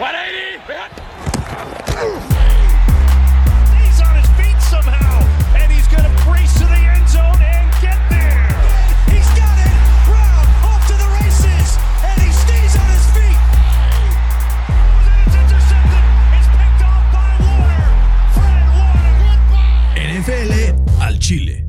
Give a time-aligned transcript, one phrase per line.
[0.00, 0.08] He's
[4.00, 5.20] on his feet somehow,
[5.60, 8.48] and he's going to brace to the end zone and get there.
[9.12, 9.76] He's got it.
[10.08, 13.40] Brown off to the races, and he stays on his feet.
[15.20, 16.04] It's intercepted.
[16.32, 17.92] It's picked off by Warner.
[18.32, 19.20] Fred Warner.
[20.00, 21.59] NFL al Chile.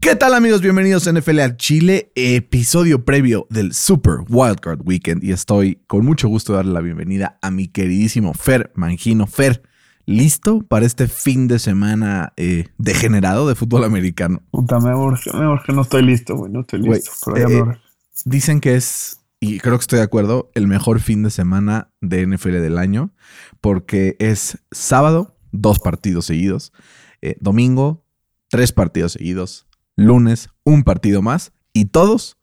[0.00, 0.62] ¿Qué tal amigos?
[0.62, 6.26] Bienvenidos a NFL al Chile, episodio previo del Super Wildcard Weekend y estoy con mucho
[6.26, 9.26] gusto de darle la bienvenida a mi queridísimo Fer Mangino.
[9.26, 9.62] Fer,
[10.06, 14.40] ¿listo para este fin de semana eh, degenerado de fútbol americano?
[14.50, 17.10] Puta, me urge, me urge, no estoy listo, güey, no estoy listo.
[17.32, 17.78] me eh.
[18.24, 22.26] Dicen que es, y creo que estoy de acuerdo, el mejor fin de semana de
[22.26, 23.12] NFL del año
[23.60, 26.72] porque es sábado, dos partidos seguidos,
[27.20, 28.02] eh, domingo,
[28.48, 29.66] tres partidos seguidos,
[30.04, 32.36] lunes, un partido más y todos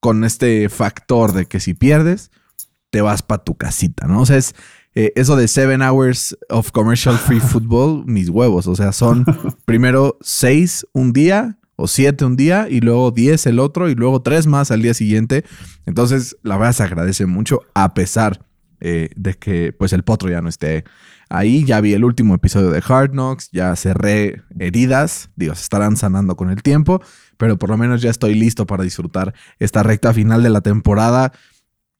[0.00, 2.30] con este factor de que si pierdes,
[2.90, 4.22] te vas para tu casita, ¿no?
[4.22, 4.54] O sea, es
[4.94, 8.66] eh, eso de seven hours of commercial free football, mis huevos.
[8.66, 9.24] O sea, son
[9.64, 14.20] primero seis un día o siete un día y luego diez el otro y luego
[14.20, 15.44] tres más al día siguiente.
[15.86, 18.44] Entonces, la verdad se agradece mucho a pesar
[18.80, 20.84] eh, de que pues el potro ya no esté
[21.30, 21.64] ahí.
[21.64, 26.36] Ya vi el último episodio de Hard Knocks, ya cerré heridas, digo, se estarán sanando
[26.36, 27.00] con el tiempo,
[27.38, 31.32] pero por lo menos ya estoy listo para disfrutar esta recta final de la temporada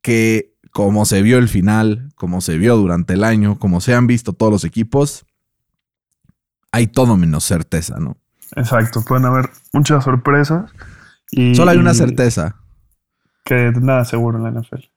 [0.02, 4.06] que como se vio el final, como se vio durante el año, como se han
[4.06, 5.24] visto todos los equipos,
[6.72, 8.16] hay todo menos certeza, ¿no?
[8.56, 10.70] Exacto, pueden haber muchas sorpresas.
[11.30, 12.56] Y, Solo hay una certeza,
[13.44, 14.89] Que nada seguro en la NFL.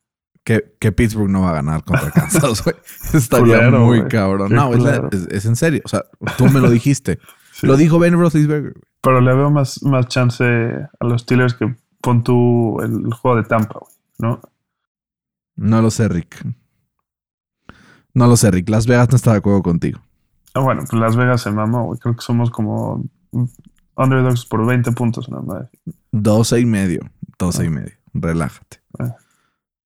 [0.43, 2.75] Que, que Pittsburgh no va a ganar contra Kansas, güey.
[3.13, 4.49] Estaría Culero, muy cabrón.
[4.49, 5.09] Qué No, es, la- culero.
[5.11, 5.81] es- es en serio.
[5.85, 6.03] O sea,
[6.37, 7.19] tú me lo dijiste.
[7.53, 7.67] Sí.
[7.67, 8.73] Lo dijo Ben Roethlisberger.
[9.01, 13.43] Pero le veo más, más chance a los Steelers que pon tú el juego de
[13.43, 14.41] Tampa, güey, ¿no?
[15.55, 16.43] No lo sé, Rick.
[18.13, 18.69] No lo sé, Rick.
[18.69, 19.99] Las Vegas no está de acuerdo contigo.
[20.53, 21.99] Ah, bueno, pues Las Vegas se mamó, güey.
[21.99, 23.03] Creo que somos como
[23.95, 25.65] underdogs por 20 puntos nada más.
[26.11, 27.01] 12 y medio.
[27.39, 27.69] 12 y Ah.
[27.71, 27.93] medio.
[28.13, 28.81] Relájate.
[28.99, 29.15] Ah.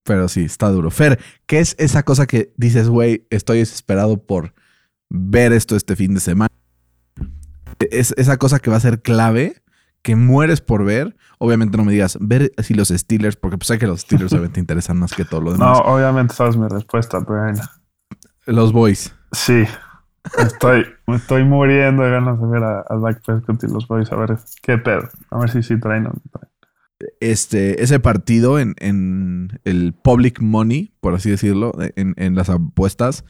[0.08, 0.90] Pero sí, está duro.
[0.90, 4.54] Fer, ¿qué es esa cosa que dices, güey, estoy desesperado por
[5.10, 6.48] ver esto este fin de semana?
[7.92, 9.62] Es esa cosa que va a ser clave,
[10.04, 11.18] que mueres por ver.
[11.40, 14.54] Obviamente no me digas, ver si los Steelers, porque pues sé que los Steelers obviamente
[14.56, 15.82] te interesan más que todo lo No, demás.
[15.84, 17.62] obviamente sabes mi respuesta, pero bueno.
[18.46, 19.14] Los Boys.
[19.34, 19.66] Sí.
[20.38, 24.10] Estoy, me estoy muriendo de ganas de ver a, a Dak Prescott y los Boys
[24.14, 25.10] a ver qué pedo.
[25.32, 26.50] A ver si sí traen o no traen.
[27.20, 33.24] Este, ese partido en, en el public money, por así decirlo, en, en las apuestas,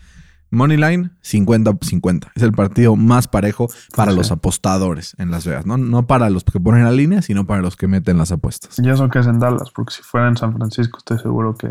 [0.50, 2.32] money line 50-50.
[2.36, 4.18] Es el partido más parejo para Sí.
[4.18, 5.66] los apostadores en Las Vegas.
[5.66, 5.78] ¿no?
[5.78, 8.80] no para los que ponen la línea, sino para los que meten las apuestas.
[8.80, 11.70] Y eso que es en Dallas, porque si fuera en San Francisco estoy seguro que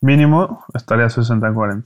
[0.00, 1.84] mínimo estaría 60-40.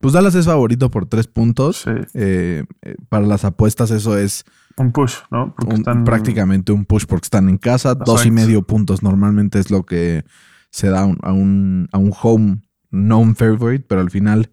[0.00, 1.78] Pues Dallas es favorito por tres puntos.
[1.84, 1.90] Sí.
[2.14, 4.44] Eh, eh, para las apuestas eso es
[4.78, 5.54] Un push, ¿no?
[5.56, 7.94] Porque un- están prácticamente un push porque están en casa.
[7.94, 10.24] Dos y medio puntos normalmente es lo que
[10.70, 12.60] se da a un- a un, un home
[12.90, 14.50] known favorite, pero al final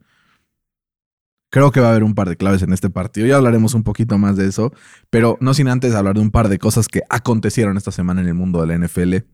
[1.51, 3.27] creo que va a haber un par de claves en este partido.
[3.27, 4.73] Ya hablaremos un poquito más de eso,
[5.09, 8.27] pero no sin antes hablar de un par de cosas que acontecieron esta semana en
[8.27, 9.25] el mundo de la NFL.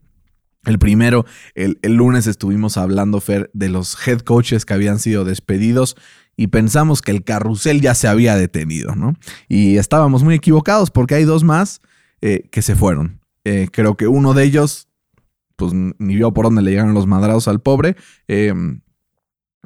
[0.66, 1.24] El primero,
[1.54, 5.96] el, el lunes estuvimos hablando, Fer, de los head coaches que habían sido despedidos
[6.40, 9.12] y pensamos que el carrusel ya se había detenido, ¿no?
[9.46, 11.82] Y estábamos muy equivocados porque hay dos más
[12.22, 13.20] eh, que se fueron.
[13.44, 14.88] Eh, creo que uno de ellos,
[15.56, 17.94] pues ni vio por dónde le llegaron los madrados al pobre.
[18.26, 18.54] Eh,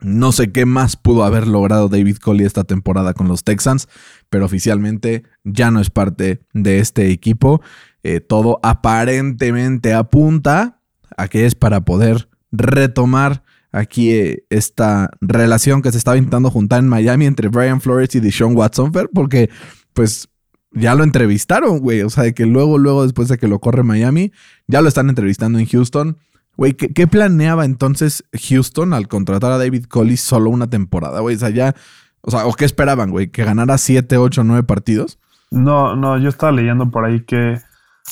[0.00, 3.88] no sé qué más pudo haber logrado David Coley esta temporada con los Texans,
[4.28, 7.62] pero oficialmente ya no es parte de este equipo.
[8.02, 10.80] Eh, todo aparentemente apunta
[11.16, 16.78] a que es para poder retomar aquí eh, esta relación que se estaba intentando juntar
[16.80, 19.50] en Miami entre Brian Flores y Deshaun Watson, porque
[19.92, 20.28] pues
[20.74, 22.02] ya lo entrevistaron, güey.
[22.02, 24.32] O sea, de que luego, luego, después de que lo corre Miami,
[24.66, 26.18] ya lo están entrevistando en Houston.
[26.56, 31.34] Güey, ¿qué, planeaba entonces Houston al contratar a David Coley solo una temporada, güey?
[31.34, 31.74] O sea, ya,
[32.20, 33.28] o sea, ¿o qué esperaban, güey?
[33.28, 35.18] ¿Que ganara 7, 8, 9 partidos?
[35.50, 37.60] No, no, yo estaba leyendo por ahí que,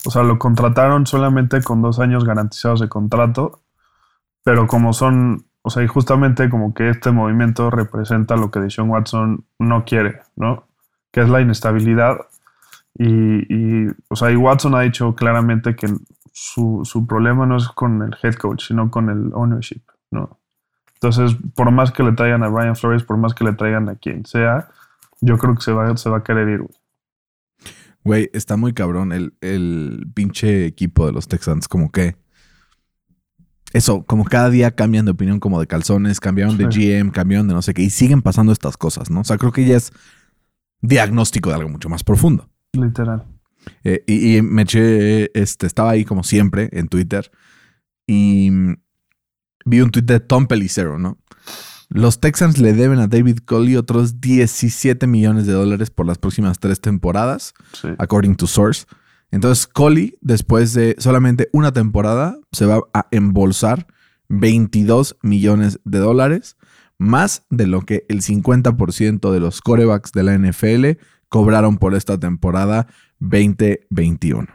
[0.05, 3.63] o sea, lo contrataron solamente con dos años garantizados de contrato,
[4.43, 8.91] pero como son, o sea, y justamente como que este movimiento representa lo que Deshaun
[8.91, 10.67] Watson no quiere, ¿no?
[11.13, 12.17] Que es la inestabilidad.
[12.95, 13.07] Y,
[13.49, 15.89] y, o sea, y Watson ha dicho claramente que
[16.33, 20.39] su, su problema no es con el head coach, sino con el ownership, ¿no?
[20.95, 23.97] Entonces, por más que le traigan a Brian Flores, por más que le traigan a
[23.97, 24.69] quien sea,
[25.21, 26.75] yo creo que se va, se va a querer ir, güey.
[28.05, 32.17] Güey, está muy cabrón el, el pinche equipo de los Texans, como que
[33.73, 36.65] eso, como cada día cambian de opinión como de calzones, cambiaron de.
[36.67, 39.21] GM, cambiaron de no sé qué, y siguen pasando estas cosas, ¿no?
[39.21, 39.93] O sea, creo que ya es
[40.81, 42.49] diagnóstico de algo mucho más profundo.
[42.73, 43.25] Literal.
[43.85, 47.31] Eh, y, y me eché, este, estaba ahí como siempre en Twitter
[48.07, 48.51] y
[49.65, 51.19] vi un tweet de Tom Pelicero, ¿no?
[51.89, 56.59] Los Texans le deben a David Coley otros 17 millones de dólares por las próximas
[56.59, 57.89] tres temporadas, Sí.
[57.99, 58.87] according to Source.
[59.33, 63.87] Entonces, Coley, después de solamente una temporada, se va a embolsar
[64.29, 66.57] 22 millones de dólares,
[66.99, 72.19] más de lo que el 50% de los corebacks de la NFL cobraron por esta
[72.19, 72.87] temporada
[73.19, 74.47] 2021.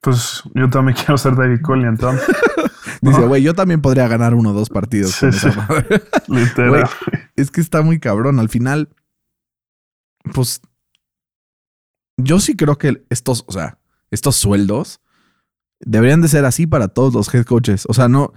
[0.00, 2.26] Pues yo también quiero ser David Coley entonces.
[3.02, 5.12] Dice, güey, yo también podría ganar uno o dos partidos.
[5.12, 5.48] Sí, sí.
[5.48, 6.02] esa madre".
[6.28, 6.88] Literal.
[7.36, 8.40] Es que está muy cabrón.
[8.40, 8.88] Al final,
[10.34, 10.62] pues,
[12.18, 13.78] yo sí creo que estos, o sea,
[14.10, 15.00] estos sueldos
[15.80, 17.86] deberían de ser así para todos los head coaches.
[17.88, 18.32] O sea, no,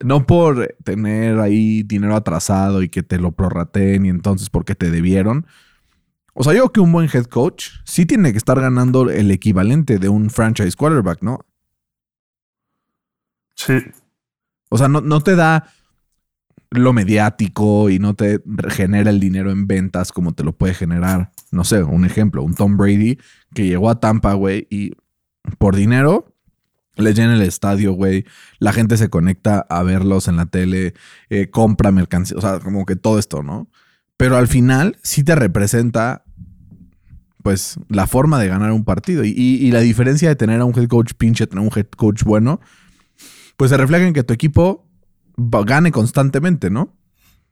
[0.00, 4.90] no por tener ahí dinero atrasado y que te lo prorrateen y entonces porque te
[4.90, 5.46] debieron.
[6.34, 9.30] O sea, yo creo que un buen head coach sí tiene que estar ganando el
[9.32, 11.40] equivalente de un franchise quarterback, ¿no?
[13.56, 13.74] Sí.
[14.70, 15.68] O sea, no, no te da
[16.70, 21.32] lo mediático y no te genera el dinero en ventas como te lo puede generar,
[21.50, 23.18] no sé, un ejemplo, un Tom Brady
[23.54, 24.92] que llegó a Tampa, güey, y
[25.58, 26.34] por dinero
[26.96, 28.24] les llena el estadio, güey.
[28.58, 30.94] La gente se conecta a verlos en la tele,
[31.30, 33.68] eh, compra mercancía, o sea, como que todo esto, ¿no?
[34.16, 36.24] Pero al final sí te representa,
[37.42, 39.24] pues, la forma de ganar un partido.
[39.24, 41.86] Y, y- y la diferencia de tener a un head coach pinche, tener un head
[41.96, 42.60] coach bueno,
[43.56, 44.84] pues se refleja en que tu equipo
[45.36, 46.94] gane constantemente, ¿no?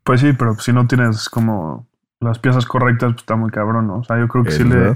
[0.02, 1.88] Pues sí, pero si no tienes como
[2.20, 3.98] las piezas correctas, pues está muy cabrón, ¿no?
[3.98, 4.90] O sea, yo creo que sí le,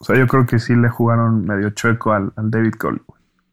[0.00, 2.74] O sea, yo creo que sí le jugaron medio chueco al, al David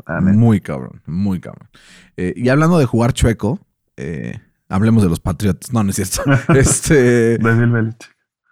[0.08, 0.38] neta.
[0.38, 1.70] Muy cabrón, muy cabrón.
[2.18, 3.60] Eh, y hablando de jugar chueco,
[3.98, 4.40] eh,
[4.70, 5.72] hablemos de los Patriots.
[5.72, 6.24] No, no es cierto.
[6.54, 7.38] este.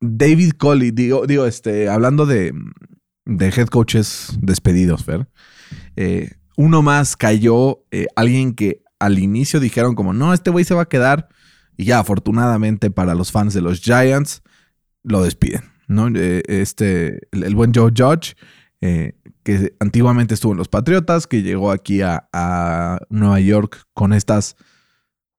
[0.01, 2.53] David Coley, digo, digo, este, hablando de,
[3.25, 5.27] de head coaches despedidos, Fer.
[5.95, 10.73] eh, uno más cayó, eh, alguien que al inicio dijeron como, no, este güey se
[10.73, 11.29] va a quedar.
[11.77, 14.41] Y ya, afortunadamente para los fans de los Giants,
[15.03, 16.07] lo despiden, ¿no?
[16.09, 18.35] Eh, este, el, buen Joe Judge,
[18.81, 19.13] eh,
[19.43, 24.55] que antiguamente estuvo en los Patriotas, que llegó aquí a, a Nueva York con estas,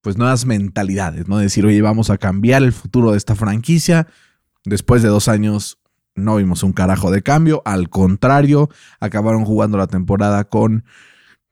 [0.00, 1.38] pues, nuevas mentalidades, ¿no?
[1.38, 4.08] Decir, oye, vamos a cambiar el futuro de esta franquicia.
[4.64, 5.78] Después de dos años
[6.14, 7.62] no vimos un carajo de cambio.
[7.64, 8.68] Al contrario,
[9.00, 10.84] acabaron jugando la temporada con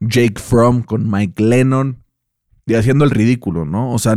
[0.00, 2.02] Jake Fromm, con Mike Lennon
[2.66, 3.92] y haciendo el ridículo, ¿no?
[3.92, 4.16] O sea,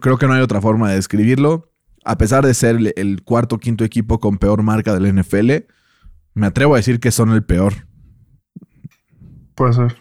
[0.00, 1.72] creo que no hay otra forma de describirlo.
[2.04, 5.50] A pesar de ser el, cuarto o quinto equipo con peor marca del NFL,
[6.34, 7.72] me atrevo a decir que son el peor.
[9.54, 9.96] Puede ser.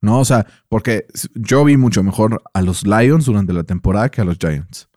[0.00, 0.20] ¿No?
[0.20, 4.24] O sea, porque yo vi mucho mejor a los Lions durante la temporada que a
[4.24, 4.88] los Giants.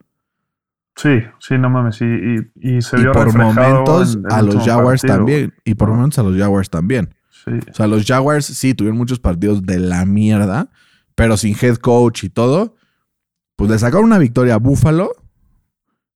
[0.98, 2.02] Sí, sí, no mames.
[2.02, 5.54] Y, y, y se Y vio por momentos en a los Jaguars partido, también.
[5.64, 7.16] Y por momentos a los Jaguars también.
[7.30, 7.52] Sí.
[7.72, 10.69] O sea, los Jaguars sí tuvieron muchos partidos de la mierda,
[11.16, 12.75] pero sin head coach y todo,
[13.57, 15.12] pues le sacaron una victoria a Buffalo,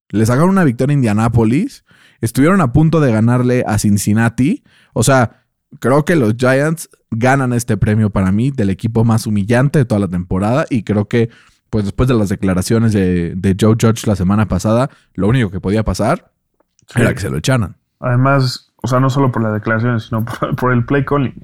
[0.09, 1.83] le sacaron una victoria a Indianapolis,
[2.21, 4.63] estuvieron a punto de ganarle a Cincinnati.
[4.93, 5.43] O sea,
[5.79, 9.99] creo que los Giants ganan este premio para mí del equipo más humillante de toda
[9.99, 11.29] la temporada y creo que,
[11.69, 15.59] pues después de las declaraciones de, de Joe Judge la semana pasada, lo único que
[15.59, 16.31] podía pasar
[16.87, 17.01] Sí.
[17.01, 17.77] era que se lo echaran.
[18.01, 21.35] Además, o sea, no solo por las declaraciones, sino por, por el play calling.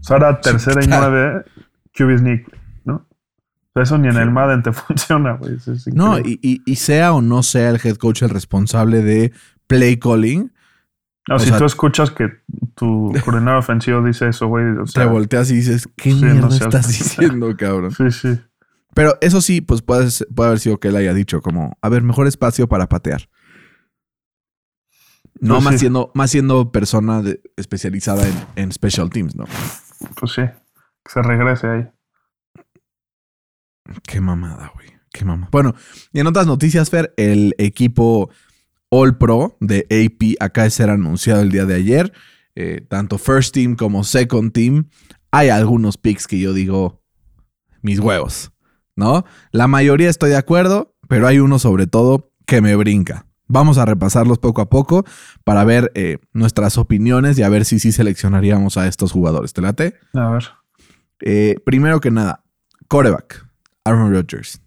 [0.00, 1.44] O sea, era tercera y nueve,
[1.94, 2.94] QB sneak, güey, ¿no?
[2.94, 5.54] O sea, eso ni en el Madden te funciona, güey.
[5.54, 9.32] Es No, y, y- y sea o no sea el head coach el responsable de
[9.66, 10.52] play calling,
[11.28, 12.28] No, o si sea- tú escuchas que
[12.74, 16.32] tu coordinador ofensivo dice eso, güey, o sea, te volteas y dices, ¿qué sí, no
[16.32, 17.90] mierda seas- estás diciendo, cabrón?
[17.96, 18.40] sí, sí.
[18.92, 22.02] Pero eso sí, pues puede, puede haber sido que él haya dicho como, a ver,
[22.02, 23.28] mejor espacio para patear.
[25.40, 25.78] No Pues más, sí.
[25.80, 29.44] siendo, más siendo persona de- especializada en, en special teams, ¿no?
[30.18, 31.88] Pues sí, que se regrese ahí.
[34.06, 34.88] Qué mamada, güey.
[35.12, 35.48] Qué mamada.
[35.50, 35.74] Bueno,
[36.12, 38.30] y en otras noticias, Fer, el equipo
[38.90, 42.12] All Pro de AP acaba de ser anunciado el día de ayer.
[42.54, 44.88] Eh, tanto First Team como Second Team.
[45.30, 47.02] Hay algunos picks que yo digo,
[47.82, 48.52] mis huevos,
[48.96, 49.24] ¿no?
[49.52, 53.26] La mayoría estoy de acuerdo, pero hay uno sobre todo que me brinca.
[53.46, 55.04] Vamos a repasarlos poco a poco
[55.44, 59.52] para ver eh, nuestras opiniones y a ver si sí seleccionaríamos a estos jugadores.
[59.52, 59.94] ¿Te late?
[60.14, 60.44] A ver.
[61.20, 62.44] Eh, primero que nada,
[62.88, 63.46] coreback,
[63.84, 64.60] Aaron Rodgers.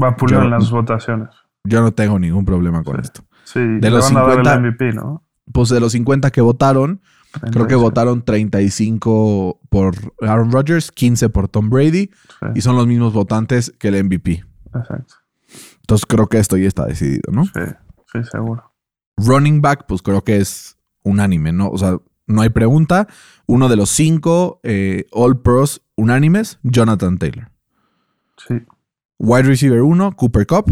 [0.00, 1.28] Va pulido Yo- en las votaciones.
[1.64, 3.02] Yo no tengo ningún problema con Sí.
[3.04, 3.22] esto.
[3.44, 5.24] Sí, De los van a dar 50 el MVP, ¿no?
[5.52, 7.00] Pues de los 50 que votaron,
[7.32, 7.80] Creo que 36.
[7.82, 12.10] votaron 35 por Aaron Rodgers, 15 por Tom Brady
[12.40, 14.44] Sí, y son los mismos votantes que el MVP.
[14.74, 15.14] exacto.
[15.80, 17.44] Entonces creo que esto ya está decidido, ¿no?
[17.46, 17.60] Sí,
[18.12, 18.72] sí, seguro.
[19.16, 21.68] Running back, pues creo que es unánime, ¿no?
[21.68, 23.08] O sea, no hay pregunta.
[23.46, 27.50] Uno de los cinco eh, All Pros unánimes, Jonathan Taylor.
[28.46, 28.54] Sí,
[29.18, 30.70] Wide receiver 1, Cooper Cup,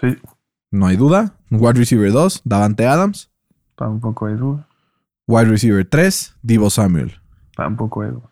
[0.00, 0.16] sí,
[0.70, 1.36] no hay duda.
[1.50, 3.30] Wide receiver 2, Davante Adams.
[3.76, 4.66] tampoco hay duda.
[5.26, 7.20] Wide receiver 3, Divo Samuel.
[7.56, 8.28] Tampoco hay duda.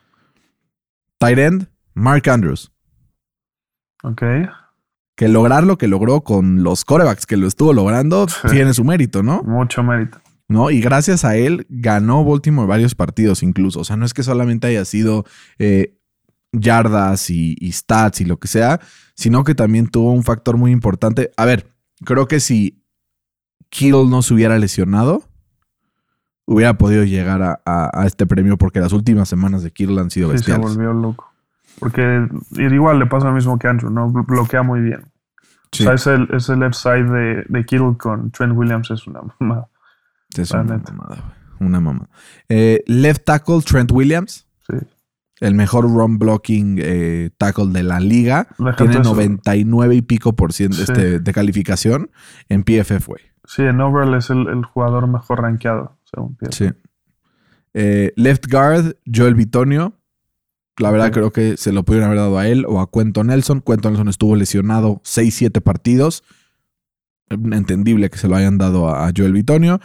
[1.18, 2.72] Tight end, Mark Andrews.
[4.02, 4.22] Ok,
[5.16, 8.48] Que lograr lo que logró con los corebacks que lo estuvo logrando Sí.
[8.50, 9.42] tiene su mérito, ¿no?
[9.42, 10.18] mucho mérito.
[10.48, 10.70] ¿no?
[10.70, 13.80] Y gracias a él ganó Baltimore varios partidos incluso.
[13.80, 15.24] O sea, no es que solamente haya sido
[15.58, 15.97] eh,
[16.60, 18.80] yardas y, y stats y lo que sea,
[19.14, 21.30] sino que también tuvo un factor muy importante.
[21.36, 21.72] A ver,
[22.04, 22.82] creo que si
[23.70, 25.24] Kittle no se hubiera lesionado,
[26.46, 30.10] hubiera podido llegar a, a- a este premio porque las últimas semanas de Kittle han
[30.10, 30.76] sido Sí, se bestiales.
[30.76, 31.30] volvió loco.
[31.78, 34.10] Porque igual le pasa lo mismo que Andrew, ¿no?
[34.10, 35.02] Bloquea muy bien.
[35.70, 39.20] Sí, O sea, ese, ese left side de, de Kittle con Trent Williams es una
[39.38, 39.68] mamada.
[40.36, 42.08] es mamada, Una mamada.
[42.48, 44.46] Eh, left tackle Trent Williams.
[44.68, 44.76] Sí.
[45.40, 48.48] El mejor run blocking eh, tackle de la liga.
[48.58, 49.10] Déjate Tiene eso.
[49.14, 50.82] 99 y pico por ciento Sí.
[50.82, 52.10] este, de calificación
[52.48, 53.22] en PFF, güey.
[53.44, 56.64] Sí, en overall es el, el jugador mejor rankeado, según pienso.
[56.64, 56.70] Sí.
[57.74, 59.94] Eh, left guard, Joel Bitonio.
[60.78, 63.60] La verdad creo que se lo pudieron haber dado a él o a Cuento Nelson.
[63.60, 66.22] Cuento Nelson estuvo lesionado 6-7 partidos.
[67.30, 69.80] Entendible que se lo hayan dado a, a Joel Bitonio.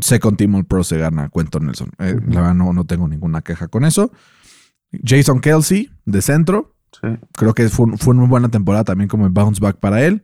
[0.00, 1.90] Second Team All Pro se gana Cuento Nelson.
[1.98, 2.16] Eh.
[2.28, 4.12] La verdad no, no tengo ninguna queja con eso.
[5.04, 6.74] Jason Kelsey, de centro.
[7.00, 10.22] Sí, Creo que fue, fue una buena temporada también como el bounce back para él.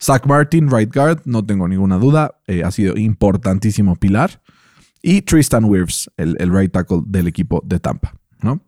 [0.00, 2.34] Zach Martin, right guard, no tengo ninguna duda.
[2.46, 4.42] eh, ha sido importantísimo pilar.
[5.02, 8.12] Y Tristan Wirfs, el, el right tackle del equipo de Tampa.
[8.42, 8.60] ¿no?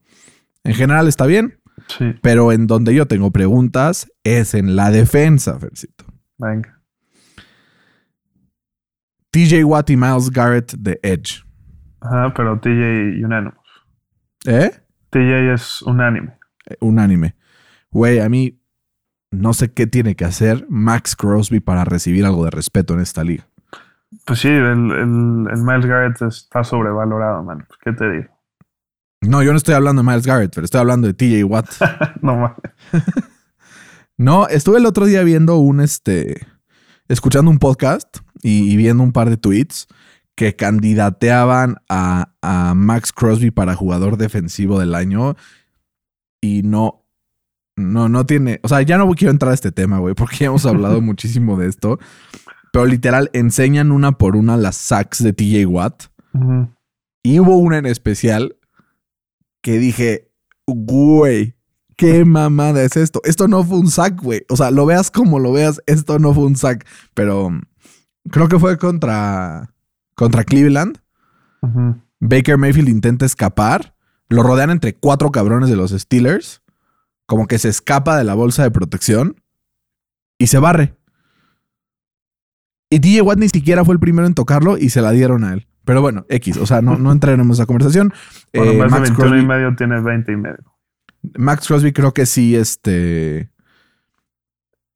[0.64, 5.58] En general está bien, sí, pero en donde yo tengo preguntas es en la defensa,
[5.58, 6.04] Fercito.
[6.38, 6.80] venga.
[9.32, 11.44] TJ Watt y Miles Garrett de Edge.
[12.00, 13.54] Ajá, pero TJ unánimo.
[14.46, 14.70] ¿Eh?
[15.10, 16.34] TJ es unánime.
[16.80, 17.36] Unánime.
[17.90, 18.60] Güey, a mí
[19.30, 23.24] no sé qué tiene que hacer Max Crosby para recibir algo de respeto en esta
[23.24, 23.46] liga.
[24.24, 27.64] Pues sí, el, el, el Miles Garrett está sobrevalorado, man.
[27.66, 28.28] Pues, ¿Qué te digo?
[29.20, 31.68] No, yo no estoy hablando de Miles Garrett, pero estoy hablando de TJ Watt.
[32.22, 32.56] no mames.
[34.16, 36.46] No, estuve el otro día viendo un, este,
[37.08, 39.88] escuchando un podcast y, y viendo un par de tweets
[40.40, 45.36] que candidateaban a, a Max Crosby para jugador defensivo del año
[46.40, 47.04] y no,
[47.76, 50.46] no, no tiene, o sea, ya no quiero entrar a este tema, güey, porque ya
[50.46, 51.98] hemos hablado muchísimo de esto,
[52.72, 56.04] pero literal enseñan una por una las sacks de TJ Watt
[57.22, 58.56] y hubo una en especial
[59.60, 60.32] que dije,
[60.66, 61.54] güey,
[61.98, 63.20] qué mamada es esto.
[63.24, 64.46] Esto no fue un sack, güey.
[64.48, 66.86] O sea, lo veas como lo veas, esto no fue un sack.
[67.12, 67.50] Pero
[68.30, 69.74] creo que fue contra,
[70.20, 70.98] contra Cleveland.
[72.20, 73.94] Baker Mayfield intenta escapar.
[74.28, 76.62] Lo rodean entre cuatro cabrones de los Steelers.
[77.26, 79.36] Como que se escapa de la bolsa de protección.
[80.38, 80.94] Y se barre.
[82.90, 85.52] Y DJ Watt ni siquiera fue el primero en tocarlo y se la dieron a
[85.54, 85.66] él.
[85.84, 86.56] Pero bueno, X.
[86.58, 88.12] O sea, no, no entraremos en esa conversación.
[88.52, 90.74] Bueno, Eh, más de Max 21 y Crosby- medio tiene 20 y medio.
[91.38, 93.50] Max Crosby creo que sí, este.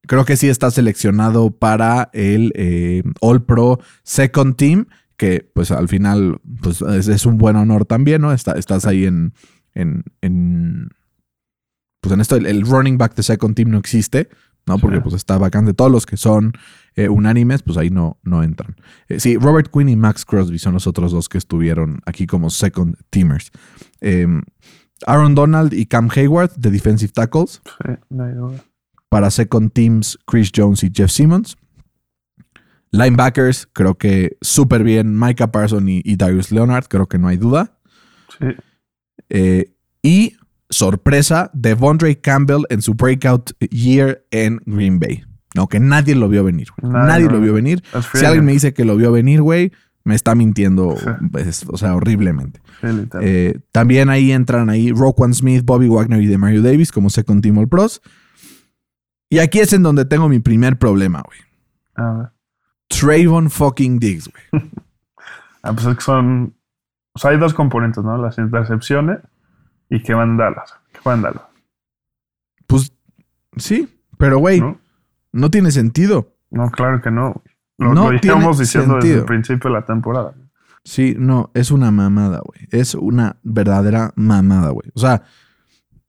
[0.06, 5.88] Creo que sí está seleccionado para el eh, All Pro Second Team, que pues al
[5.88, 8.32] final pues, es, es un buen honor también, ¿no?
[8.32, 9.32] Está- estás ahí en,
[9.74, 10.88] en, en-
[12.00, 14.28] Pues en esto, el, el running back de Second Team no existe,
[14.66, 14.78] ¿no?
[14.78, 15.72] Porque pues está vacante.
[15.74, 16.52] Todos los que son
[16.96, 18.76] eh, unánimes, pues ahí no, no entran.
[19.08, 22.50] Eh, sí, Robert Quinn y Max Crosby son los otros dos que estuvieron aquí como
[22.50, 23.50] Second Teamers.
[24.00, 24.42] Em,
[25.06, 27.60] Aaron Donald y Cam Hayward de Defensive Tackles.
[27.64, 28.64] Sí, no hay duda.
[29.08, 31.56] Para Second Teams, Chris Jones y Jeff Simmons.
[32.96, 35.18] Linebackers, creo que súper bien.
[35.18, 37.78] Micah Parson y, y Darius Leonard, creo que no hay duda.
[38.38, 38.46] Sí,
[39.30, 39.72] Eh,
[40.02, 40.36] y
[40.70, 45.24] sorpresa, Devondre Campbell en su breakout year en Green Bay.
[45.54, 46.68] No, que nadie lo vio venir.
[46.76, 46.92] güey.
[46.92, 47.54] Nadie Nadie, lo lo vio.
[47.54, 47.82] venir.
[48.12, 49.72] Si alguien me dice que lo vio venir, güey,
[50.04, 51.06] me está mintiendo, Sí.
[51.30, 52.60] pues, o sea, horriblemente.
[53.22, 57.56] Eh, también ahí entran ahí Roquan Smith, Bobby Wagner y Demario Davis como Second Team
[57.58, 58.02] All Pros.
[59.30, 61.38] Y aquí es en donde tengo mi primer problema, güey.
[61.94, 62.28] A ver.
[62.88, 64.62] Trayvon fucking Diggs, güey.
[65.66, 66.54] Ah, pues es que son.
[67.14, 68.18] O sea, hay dos componentes, ¿no?
[68.18, 69.20] Las intercepciones
[69.88, 70.74] y que van Dallas.
[70.92, 71.42] Que van Dallas.
[72.66, 72.92] Pues
[73.56, 73.88] sí,
[74.18, 74.78] pero güey, no,
[75.32, 75.50] ¿no?
[75.50, 76.34] tiene sentido.
[76.50, 77.42] No, claro que no.
[77.78, 80.34] Lo, No lo tiene llevamos diciendo desde el principio de la temporada.
[80.84, 82.68] Sí, no, es una mamada, güey.
[82.70, 84.90] Es una verdadera mamada, güey.
[84.94, 85.22] O sea,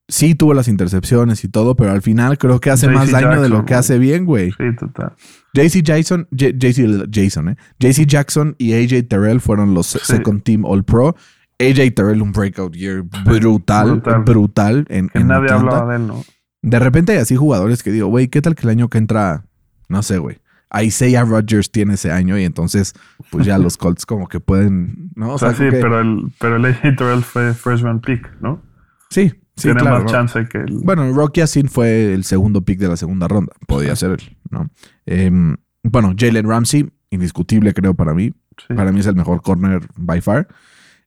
[0.08, 3.50] sí tuvo las intercepciones y todo, pero al final creo que hace más daño de
[3.50, 4.52] lo que hace bien, güey.
[4.52, 5.14] Sí, total.
[5.54, 7.56] JC Jackson, JC Jason, ¿eh?
[7.80, 11.16] JC Jackson y AJ Terrell fueron los second team All Pro.
[11.60, 14.86] AJ Terrell, un breakout year brutal, brutal, Brutal.
[14.90, 15.56] en, Que en nadie Atlanta.
[15.78, 16.24] hablaba de él, ¿no?
[16.62, 19.46] De repente hay así jugadores que digo, güey, ¿qué tal que el año que entra,
[19.88, 20.40] no sé, güey?
[20.84, 22.94] Isaiah Rodgers tiene ese año y entonces,
[23.32, 25.36] pues ya los Colts como que pueden, ¿no?
[25.36, 28.30] O sea, sí, como que- pero el, pero el AJ Terrell fue first round pick,
[28.42, 28.62] ¿no?
[29.10, 30.04] sí, sí, Tiene claro.
[30.04, 30.80] más chance que el.
[30.84, 33.54] Bueno, Rocky Asin fue el segundo pick de la segunda ronda.
[33.68, 34.70] Podía ser él, ¿no?
[35.06, 38.32] Em, bueno, Jalen Ramsey, indiscutible creo para mí.
[38.68, 38.74] sí.
[38.74, 40.48] Para mí es el mejor corner by far.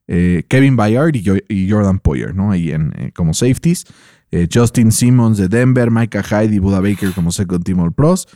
[0.07, 2.51] Eh, Kevin Bayard y Jordan Poyer, ¿no?
[2.51, 3.85] Ahí en, eh, como safeties.
[4.31, 8.27] Eh, Justin Simmons de Denver, Micah Hyde y Buda Baker como second team All Pros.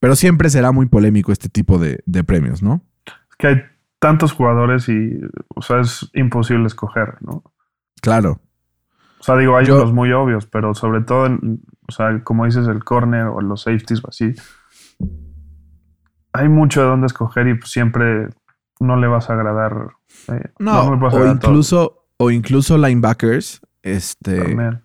[0.00, 2.82] Pero siempre será muy polémico este tipo de, de premios, ¿no?
[3.06, 3.62] Es que hay
[4.00, 5.20] tantos jugadores y,
[5.54, 7.44] o sea, es imposible escoger, ¿no?
[8.00, 8.40] Claro.
[9.22, 12.44] O sea, digo, hay Yo- unos muy obvios, pero sobre todo, en- o sea, como
[12.44, 14.34] dices, el corner o los safeties o así.
[16.32, 18.30] Hay mucho de dónde escoger y siempre
[18.80, 19.90] no le vas a agradar.
[20.28, 23.60] eh, No, vas a o incluso, o incluso linebackers.
[23.82, 24.40] Este.
[24.42, 24.82] también.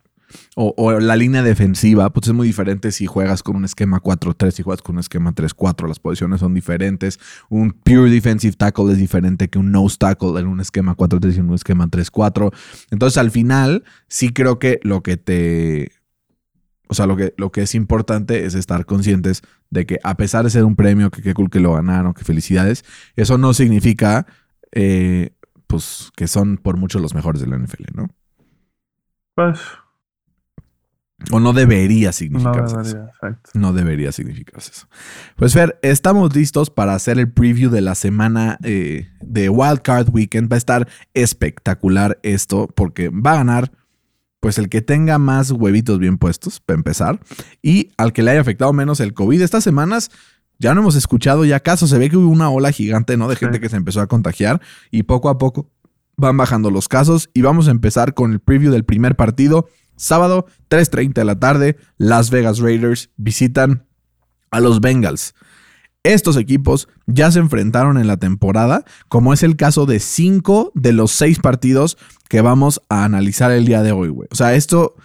[0.56, 4.64] O, la línea defensiva, pues es muy diferente si juegas con un esquema 4-3 y
[4.64, 5.88] juegas con un esquema 3-4.
[5.88, 7.20] Las posiciones son diferentes.
[7.50, 11.40] Un pure defensive tackle es diferente que un nose tackle en un esquema 4-3 y
[11.40, 12.54] en un esquema 3-4.
[12.92, 15.92] Entonces, al final, sí creo que lo que te.
[16.90, 20.46] O sea, lo que, lo que es importante es estar conscientes de que, a pesar
[20.46, 24.26] de ser un premio, que qué cool que lo ganaron, que felicidades, eso no significa.
[24.72, 25.32] eh,
[25.68, 28.08] pues que son por mucho los mejores de la NFL, ¿no?
[29.36, 29.60] Pues
[31.32, 32.80] O no debería no significar eso.
[32.82, 33.50] exacto.
[33.56, 34.88] No debería significarse eso.
[35.36, 40.10] Pues Fer, estamos listos para hacer el preview de la semana eh, de Wild Card
[40.14, 40.52] Weekend.
[40.52, 43.72] Va a estar espectacular esto porque va a ganar
[44.40, 47.20] pues el que tenga más huevitos bien puestos, para empezar,
[47.64, 49.42] y al que le haya afectado menos el COVID.
[49.42, 50.12] Estas semanas
[50.60, 51.90] ya no hemos escuchado ya casos.
[51.90, 53.28] Se ve que hubo una ola gigante, ¿no?
[53.28, 53.40] De Sí.
[53.46, 55.72] gente que se empezó a contagiar y poco a poco
[56.16, 59.68] van bajando los casos y vamos a empezar con el preview del primer partido.
[59.98, 63.86] Sábado, 3.30 de la tarde, Las Vegas Raiders visitan
[64.52, 65.34] a los Bengals.
[66.04, 70.94] Estos equipos ya se enfrentaron en la temporada, como es el caso de cinco de
[70.94, 71.98] los seis partidos
[72.30, 74.30] que vamos a analizar el día de hoy, güey.
[74.32, 74.96] O sea, esto,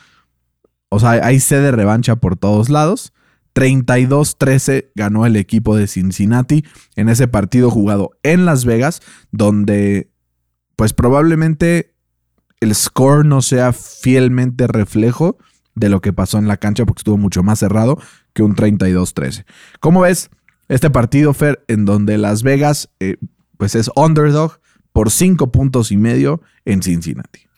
[0.90, 3.12] o sea, hay sede de revancha por todos lados.
[3.54, 10.12] 32-13 ganó el equipo de Cincinnati en ese partido jugado en Las Vegas, donde
[10.76, 11.91] pues probablemente
[12.62, 15.36] el score no sea fielmente reflejo
[15.74, 17.98] de lo que pasó en la cancha porque estuvo mucho más cerrado
[18.34, 19.44] que un 32-13.
[19.80, 20.30] ¿Cómo ves
[20.68, 23.16] este partido, Fer, en donde Las Vegas eh,
[23.58, 24.60] pues es underdog
[24.92, 27.48] por 5 puntos y medio en Cincinnati?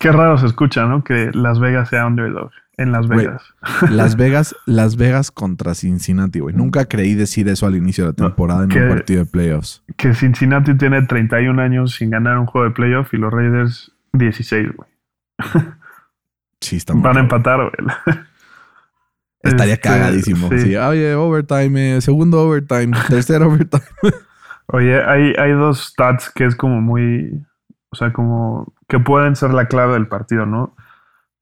[0.00, 1.04] Qué raro se escucha, ¿no?
[1.04, 3.06] Que Las Vegas sea underdog en Las.
[3.06, 3.42] Vegas.
[3.90, 6.56] Las Vegas, Las Vegas contra Cincinnati, güey.
[6.56, 9.84] Nunca creí decir eso al inicio de la temporada en un partido de playoffs.
[9.96, 14.68] Que Cincinnati tiene 31 años sin ganar un juego de playoff y los Raiders 16,
[14.74, 14.88] güey.
[16.60, 17.72] Sí, está Van a empatar, güey.
[19.42, 20.48] Estaría Este, cagadísimo.
[20.48, 20.58] sí.
[20.60, 23.82] Sí, oye, overtime, eh, segundo overtime, tercer overtime.
[24.68, 27.44] Oye, hay, hay dos stats que es como muy,
[27.90, 30.74] o sea, como que pueden ser la clave del partido, ¿no?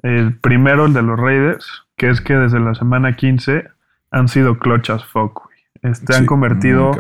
[0.03, 3.69] El primero, el de los Raiders, que es que desde la semana 15
[4.11, 5.59] han sido clutch as fuck, güey.
[5.83, 6.91] Este, han convertido.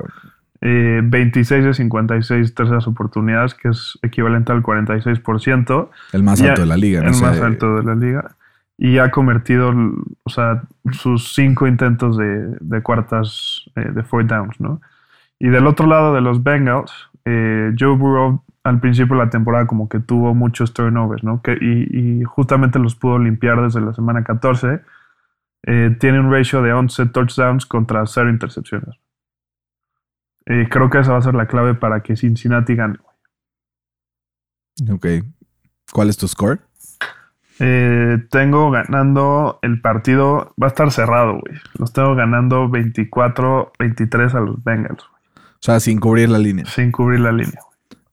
[0.63, 6.63] Eh, 26 de 56 terceras oportunidades, que es equivalente al 46%, El más Ya, alto
[6.63, 7.01] de la liga.
[7.01, 8.31] en el ese- más alto de la liga.
[8.79, 9.73] Y ha convertido,
[10.25, 14.81] o sea, sus cinco intentos de, de cuartas, eh, de four downs, ¿no?
[15.39, 16.93] Y del otro lado de los Bengals,
[17.25, 21.43] eh, Joe Burrow al principio de la temporada como que tuvo muchos turnovers, ¿no?
[21.43, 24.81] Que, y, y justamente los pudo limpiar desde la semana 14.
[25.65, 28.97] Eh, tiene un ratio de 11 touchdowns contra 0 intercepciones.
[30.47, 32.99] Eh, creo que esa va a ser la clave para que Cincinnati gane.
[34.91, 35.07] Ok.
[35.93, 36.61] ¿Cuál es tu score?
[37.59, 41.55] Eh, tengo ganando el partido, va a estar cerrado, güey.
[41.79, 46.65] Los tengo ganando 24-23 a los Bengals, güey, O sea, sin cubrir la línea.
[46.67, 47.61] sin cubrir la línea.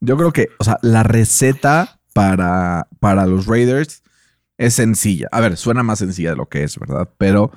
[0.01, 4.03] Yo creo que, o sea, la receta para, para los Raiders
[4.57, 5.27] es sencilla.
[5.31, 7.09] A ver, suena más sencilla de lo que es, ¿verdad?
[7.17, 7.51] Pero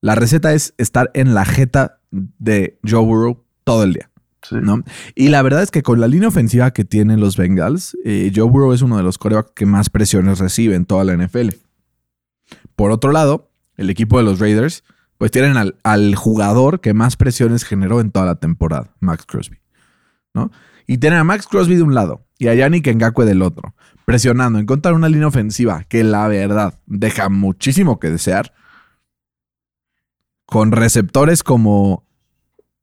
[0.00, 4.10] la receta es estar en la jeta de Joe Burrow todo el día.
[4.42, 4.56] Sí.
[4.60, 4.82] ¿no?
[5.14, 8.48] Y la verdad es que con la línea ofensiva que tienen los Bengals, eh, Joe
[8.48, 11.48] Burrow es uno de los corebacks que más presiones recibe en toda la NFL.
[12.76, 14.84] Por otro lado, el equipo de los Raiders,
[15.16, 19.58] pues tienen al, al jugador que más presiones generó en toda la temporada, Max Crosby,
[20.34, 20.50] ¿no?
[20.86, 23.74] y tener a Max Crosby de un lado y a Yannick Ngakwe del otro,
[24.04, 28.52] presionando en contra de una línea ofensiva que la verdad deja muchísimo que desear,
[30.46, 32.04] con receptores como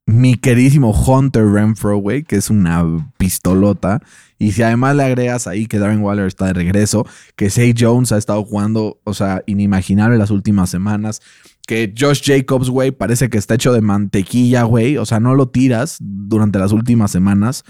[0.06, 4.00] mi queridísimo Hunter Renfro, güey, que es una pistolota.
[4.38, 8.10] Y si además le agregas ahí que Darren Waller está de regreso, que Say Jones
[8.10, 11.22] ha estado jugando, o sea, inimaginable las últimas semanas,
[11.66, 15.48] que Josh Jacobs, güey, parece que está hecho de mantequilla, güey, o sea, no lo
[15.48, 17.64] tiras durante las últimas semanas.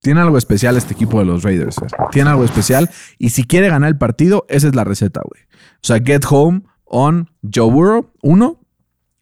[0.00, 1.90] Tiene algo especial este equipo de los Raiders, güey.
[2.12, 2.88] Tiene algo especial.
[3.18, 5.42] Y si quiere ganar el partido, esa es la receta, güey.
[5.82, 8.60] O sea, get home on Joe Burrow, uno.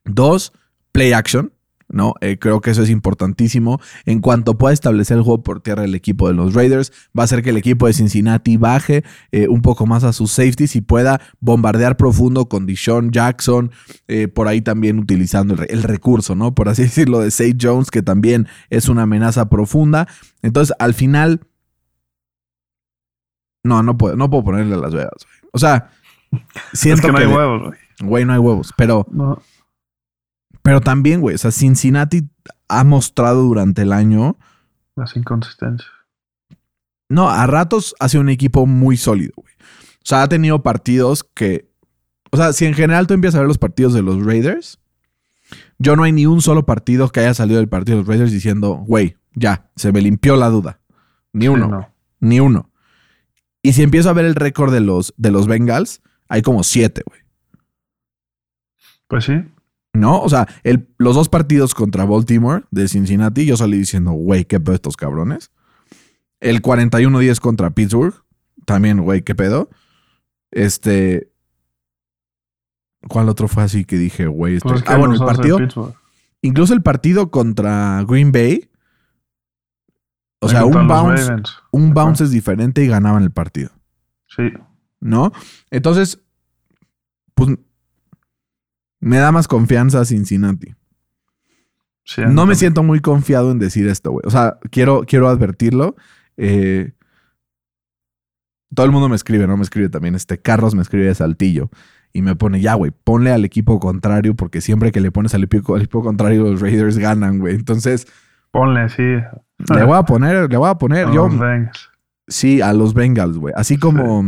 [0.04, 0.52] Dos,
[0.92, 1.50] play action.
[1.88, 2.14] ¿No?
[2.20, 3.80] Eh, creo que eso es importantísimo.
[4.04, 7.24] En cuanto pueda establecer el juego por tierra el equipo de los Raiders, va a
[7.24, 10.80] hacer que el equipo de Cincinnati baje eh, un poco más a sus safeties y
[10.80, 13.70] pueda bombardear profundo con Dishon Jackson,
[14.08, 16.54] eh, por ahí también utilizando el, recurso, ¿no?
[16.54, 20.08] Por así decirlo, de Sage Jones, que también es una amenaza profunda.
[20.42, 21.40] Entonces, al final...
[23.62, 25.26] No, no puedo, no puedo ponerle a Las Vegas.
[25.52, 25.90] O sea,
[26.72, 27.12] siento es que que...
[27.12, 27.78] no hay huevos, güey.
[27.98, 29.06] Güey, no hay huevos, pero...
[29.10, 29.42] No.
[30.66, 32.28] Pero también, güey, o sea, Cincinnati
[32.66, 34.36] ha mostrado durante el año.
[34.96, 35.88] Las inconsistencias.
[37.08, 39.54] No, a ratos ha sido un equipo muy sólido, güey.
[39.58, 41.70] O sea, ha tenido partidos que.
[42.32, 44.80] O sea, si en general tú empiezas a ver los partidos de los Raiders,
[45.78, 48.32] yo no hay ni un solo partido que haya salido del partido de los Raiders
[48.32, 50.80] diciendo, güey, ya, se me limpió la duda.
[51.32, 51.76] Ni uno, Sí, no.
[51.76, 52.72] güey, ni uno.
[53.62, 57.04] Y si empiezo a ver el récord de los, de los Bengals, hay como siete,
[57.06, 57.20] güey.
[59.06, 59.44] Pues sí.
[59.96, 60.20] ¿No?
[60.20, 64.60] O sea, el- los dos partidos contra Baltimore de Cincinnati, yo salí diciendo, güey, qué
[64.60, 65.50] pedo estos cabrones.
[66.40, 68.14] El 41-10 contra Pittsburgh,
[68.66, 69.70] también, güey, qué pedo.
[70.50, 71.32] Este.
[73.08, 74.56] ¿Cuál otro fue así que dije, güey?
[74.56, 75.58] esto- Pues ah, bueno, el partido.
[76.42, 78.68] Incluso el partido contra Green Bay.
[80.40, 81.32] O sea, un bounce,
[81.72, 83.70] un bounce es diferente y ganaban el partido.
[84.28, 84.52] Sí.
[85.00, 85.32] ¿no?
[85.70, 86.20] Entonces,
[87.34, 87.50] pues
[89.06, 90.74] me da más confianza Cincinnati.
[92.04, 94.22] sí No me siento muy confiado en decir esto, güey.
[94.26, 95.94] O sea, quiero, quiero advertirlo.
[96.36, 96.92] Eh,
[98.74, 99.56] todo el mundo me escribe, ¿no?
[99.56, 101.70] Me escribe también este Carlos, me escribe de Saltillo.
[102.12, 105.44] Y me pone, ya, güey, ponle al equipo contrario, porque siempre que le pones al
[105.44, 107.54] equipo, al equipo contrario, los Raiders ganan, güey.
[107.54, 108.08] Entonces,
[108.50, 109.02] Ponle, sí.
[109.02, 111.06] le voy a poner, le voy a poner.
[111.06, 111.90] a Yo, los Bengals.
[112.26, 113.54] Sí, a los Bengals, güey.
[113.56, 114.24] Así como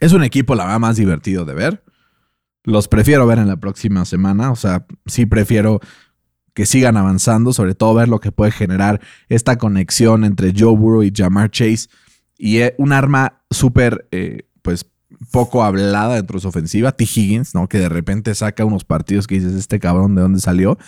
[0.00, 1.82] es un equipo, la verdad, más divertido de ver.
[2.64, 4.50] Los prefiero ver en la próxima semana.
[4.50, 5.80] O sea, sí prefiero
[6.54, 11.02] que sigan avanzando, sobre todo ver lo que puede generar esta conexión entre Joe Burrow
[11.02, 11.88] y Jamar Chase.
[12.36, 14.90] Y eh, un arma súper, eh, pues,
[15.30, 17.04] poco hablada dentro de su ofensiva, T.
[17.04, 17.68] Higgins, ¿no?
[17.68, 20.78] Que de repente saca unos partidos que dices, este cabrón, ¿de dónde salió?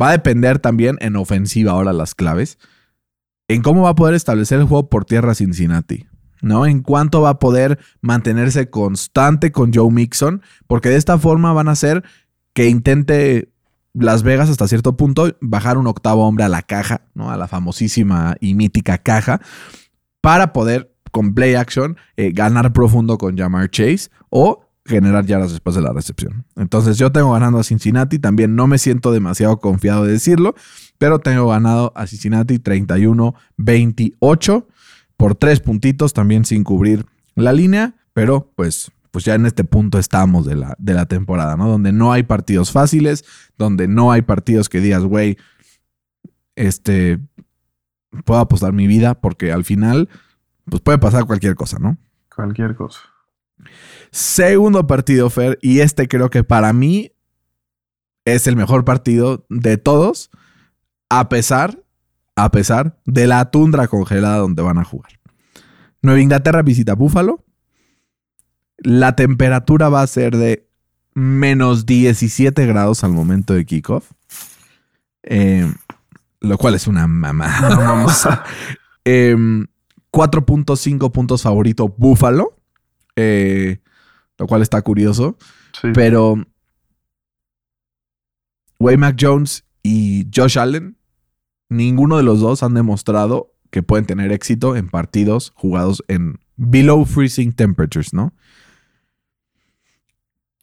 [0.00, 2.58] Va a depender también en ofensiva ahora las claves
[3.48, 6.06] en cómo va a poder establecer el juego por tierra Cincinnati,
[6.42, 6.66] ¿no?
[6.66, 11.68] En cuánto va a poder mantenerse constante con Joe Mixon, porque de esta forma van
[11.68, 12.04] a hacer
[12.52, 13.50] que intente
[13.94, 17.30] Las Vegas hasta cierto punto bajar un octavo hombre a la caja, ¿no?
[17.30, 19.40] A la famosísima y mítica caja,
[20.20, 25.76] para poder con play action eh, ganar profundo con Jamar Chase o generar yardas después
[25.76, 26.44] de la recepción.
[26.56, 30.54] Entonces yo tengo ganando a Cincinnati, también no me siento demasiado confiado de decirlo,
[30.98, 34.66] pero tengo ganado a Cincinnati 31-28
[35.22, 37.06] por tres puntitos, también sin cubrir
[37.36, 41.56] la línea, pero pues, pues ya en este punto estamos de la, de la temporada,
[41.56, 41.68] ¿no?
[41.68, 43.24] Donde no hay partidos fáciles,
[43.56, 45.38] donde no hay partidos que digas, güey,
[46.56, 47.20] este,
[48.24, 50.08] puedo apostar mi vida porque al final,
[50.64, 51.98] pues puede pasar cualquier cosa, ¿no?
[52.34, 52.98] Cualquier cosa.
[54.10, 57.12] Segundo partido, Fer, y este creo que para mí
[58.24, 60.32] es el mejor partido de todos,
[61.08, 61.81] a pesar,
[62.44, 65.20] a pesar de la tundra congelada donde van a jugar.
[66.00, 67.44] Nueva Inglaterra visita Búfalo.
[68.78, 70.68] La temperatura va a ser de
[71.14, 74.10] menos 17 grados al momento de kickoff.
[75.22, 75.72] Eh,
[76.40, 78.44] lo cual es una mamada.
[79.04, 79.66] Em,
[80.12, 82.56] 4.5 puntos favorito Búfalo.
[83.14, 83.80] Eh,
[84.38, 85.36] lo cual está curioso.
[85.80, 85.88] Sí.
[85.94, 86.44] Pero
[88.80, 90.96] Way Mac Jones y Josh Allen,
[91.72, 97.04] ninguno de los dos han demostrado que pueden tener éxito en partidos jugados en below
[97.04, 98.32] freezing temperatures, ¿no?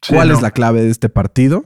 [0.02, 0.34] Sí, ¿Cuál no.
[0.34, 1.64] es la clave de este partido?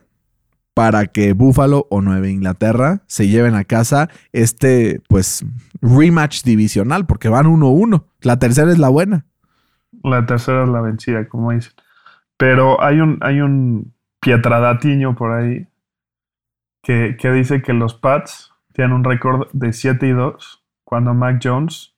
[0.73, 5.45] Para que Buffalo o Nueva Inglaterra se lleven a casa este, pues,
[5.81, 8.05] rematch divisional, porque van 1-1.
[8.23, 9.27] La tercera es la buena.
[10.03, 11.75] La tercera es la vencida, como dicen.
[12.37, 15.69] Pero hay un, hay un Pietradatiño por ahí
[16.83, 21.41] que, que dice que los Pats tienen un récord de 7 y 2 cuando Mac
[21.43, 21.95] Jones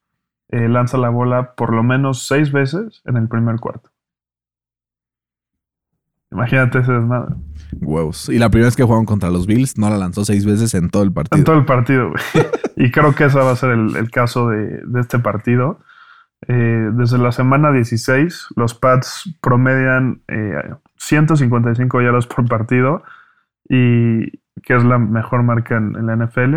[0.51, 3.91] eh, lanza la bola por lo menos 6 veces en el primer cuarto.
[6.31, 7.35] Imagínate ese desmadre.
[7.81, 8.29] Huevos.
[8.29, 10.91] Y la primera vez que jugaron contra los Bills, no la lanzó seis veces en
[10.91, 11.39] todo el partido.
[11.39, 12.47] En todo el partido, güey.
[12.77, 15.79] y creo que ese va a ser el, el caso de, de, este partido.
[16.49, 23.03] Eh, desde la semana 16, los Pats promedian eh, 155 yardas por partido,
[23.69, 26.57] y que es la mejor marca en, la NFL.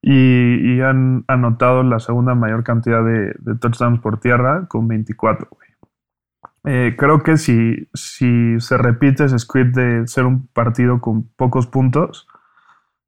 [0.00, 5.68] Y, han anotado la segunda mayor cantidad de, touchdowns por tierra con 24, güey.
[6.64, 11.66] Eh, creo que si, si, se repite ese script de ser un partido con pocos
[11.66, 12.28] puntos,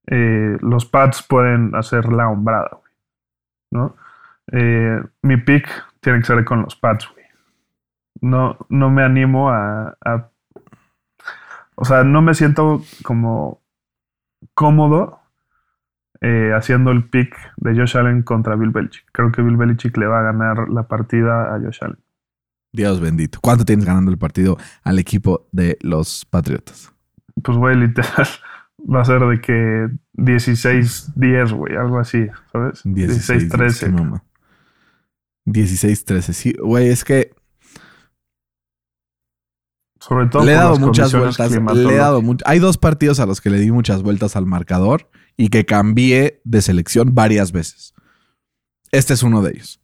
[0.06, 2.92] eh, los Pats pueden hacer la hombrada, güey.
[3.70, 3.96] ¿no?
[4.52, 5.68] Eh, mi pick
[6.00, 7.26] tiene que ser con los Pats, güey.
[8.20, 9.96] No, no me animo a,
[11.74, 13.62] O sea, no me siento como
[14.60, 15.22] cómodo
[16.20, 19.06] eh, haciendo el pick de Josh Allen contra Bill Belichick.
[19.10, 21.98] Creo que Bill Belichick le va a ganar la partida a Josh Allen.
[22.70, 23.38] Dios bendito.
[23.40, 26.92] ¿Cuánto tienes ganando el partido al equipo de los Patriotas?
[27.42, 28.28] Pues, güey, literal.
[28.94, 32.84] Va a ser de que 16-10, güey, algo así, ¿sabes?
[32.84, 34.22] 16-13.
[35.46, 36.54] 16-13, sí.
[36.62, 37.30] Güey, es que.
[40.00, 40.44] Sobre todo.
[40.44, 41.52] Le he dado muchas vueltas.
[41.52, 44.46] Le he dado mu Hay dos partidos a los que le di muchas vueltas al
[44.46, 47.94] marcador y que cambié de selección varias veces.
[48.92, 49.80] Este es uno de ellos.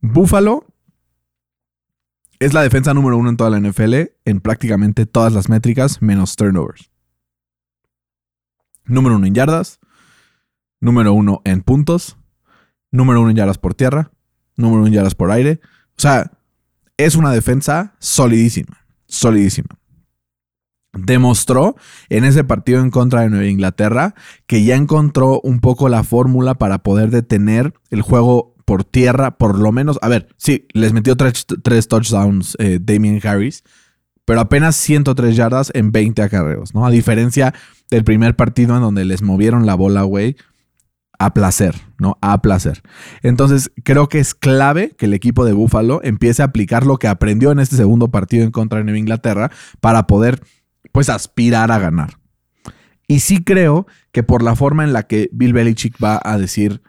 [0.00, 0.66] Buffalo
[2.38, 6.36] es la defensa número uno en toda la NFL en prácticamente todas las métricas menos
[6.36, 6.90] turnovers.
[8.84, 9.80] Número uno en yardas,
[10.80, 12.18] número uno en puntos,
[12.92, 14.12] número uno en yardas por tierra,
[14.54, 15.60] número uno en yardas por aire.
[15.98, 16.35] O sea,
[16.96, 19.78] es una defensa solidísima, solidísima.
[20.92, 21.76] Demostró
[22.08, 24.14] en ese partido en contra de Nueva Inglaterra
[24.46, 29.58] que ya encontró un poco la fórmula para poder detener el juego por tierra, por
[29.58, 29.98] lo menos.
[30.02, 31.46] A ver, sí, les metió tres,
[31.88, 33.62] touchdowns eh, Damien Harris,
[34.24, 36.86] pero apenas 103 yardas en 20 acarreos, ¿no?
[36.86, 37.54] A diferencia
[37.90, 40.36] del primer partido en donde les movieron la bola, güey,
[41.18, 42.18] a placer, ¿no?
[42.20, 42.82] A placer.
[43.22, 47.08] Entonces, creo que es clave que el equipo de Buffalo empiece a aplicar lo que
[47.08, 49.50] aprendió en este segundo partido en contra de Nueva Inglaterra
[49.80, 50.42] para poder,
[50.92, 52.18] pues, aspirar a ganar.
[53.08, 56.82] Y sí creo que por la forma en la que Bill Belichick va a decir,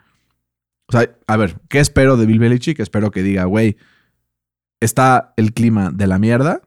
[0.88, 2.80] o sea, a ver, ¿qué espero de Bill Belichick?
[2.80, 3.76] Espero que diga, güey,
[4.80, 6.62] está el clima de la mierda.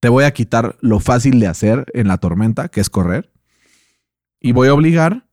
[0.00, 3.32] Te voy a quitar lo fácil de hacer en la tormenta, que es correr.
[4.40, 5.27] Y voy a obligar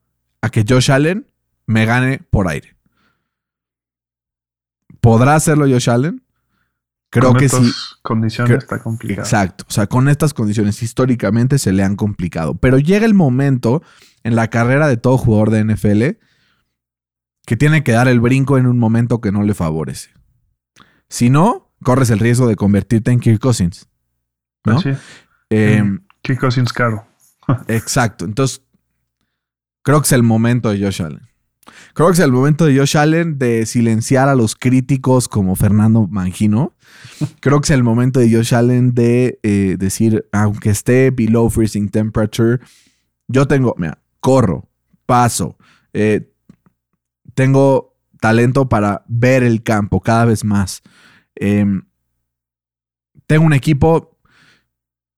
[0.46, 1.26] a que Josh Allen
[1.66, 2.76] me gane por aire.
[5.02, 6.24] ¿Podrá hacerlo Josh Allen?
[7.10, 7.74] Creo con que estas sí.
[8.04, 9.24] condiciones está complicado.
[9.24, 9.66] Exacto.
[9.68, 12.56] O sea, con estas condiciones históricamente se le han complicado.
[12.56, 13.82] Pero llega el momento
[14.24, 16.24] en la carrera de todo jugador de NFL
[17.48, 20.12] que tiene que dar el brinco en un momento que no le favorece.
[21.10, 23.90] Si no, corres el riesgo de convertirte en Kirk Cousins.
[24.64, 24.80] ¿no?
[24.80, 25.02] Pues sí.
[25.50, 25.84] Eh,
[26.22, 27.08] Kirk Cousins caro.
[27.68, 28.26] Exacto.
[28.26, 28.65] Entonces,
[29.86, 31.22] creo que es el momento de Josh Allen.
[31.94, 36.08] Creo que es el momento de Josh Allen de silenciar a los críticos como Fernando
[36.08, 36.74] Mangino.
[37.40, 41.90] Creo que es el momento de Josh Allen de eh, decir, aunque esté below freezing
[41.90, 42.60] temperature,
[43.28, 44.68] yo tengo, mira, corro,
[45.06, 45.56] paso,
[45.94, 46.34] eh,
[47.36, 50.82] tengo talento para ver el campo cada vez más.
[51.36, 51.84] Em,
[53.28, 54.18] tengo un equipo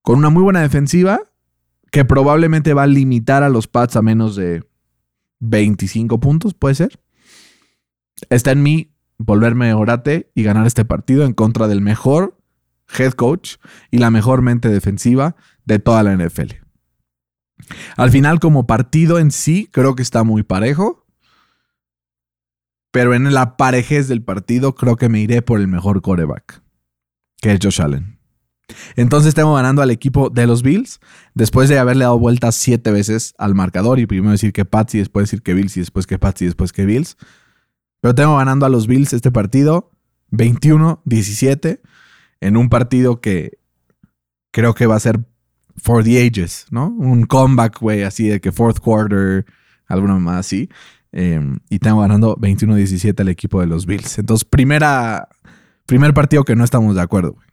[0.01, 1.21] con una muy buena defensiva
[1.91, 4.63] que probablemente va a limitar a los Pats a menos de
[5.39, 6.99] 25 puntos, puede ser.
[8.29, 12.37] Está en mí volverme orate y ganar este partido en contra del mejor
[12.97, 13.55] head coach
[13.91, 16.53] y la mejor mente defensiva de toda la NFL.
[17.95, 21.05] Al final, como partido en sí, creo que está muy parejo.
[22.91, 26.63] Pero en la parejez del partido, creo que me iré por el mejor coreback,
[27.41, 28.16] que es Josh Allen.
[28.95, 30.99] Entonces tengo ganando al equipo de los Bills,
[31.33, 34.99] después de haberle dado vueltas siete veces al marcador y primero decir que Pats y
[34.99, 37.17] después decir que Bills y después que Pats y después que Bills.
[38.01, 39.91] Pero tengo ganando a los Bills este partido
[40.31, 41.81] 21-17
[42.41, 43.59] en un partido que
[44.51, 45.25] creo que va a ser
[45.77, 46.89] for the ages, ¿no?
[46.89, 49.45] Un comeback, güey, así de que fourth quarter,
[49.87, 50.69] alguna más así.
[51.11, 54.19] Eh, y tengo ganando 21-17 al equipo de los Bills.
[54.19, 55.29] Entonces, primera,
[55.85, 57.46] primer partido que no estamos de acuerdo, güey.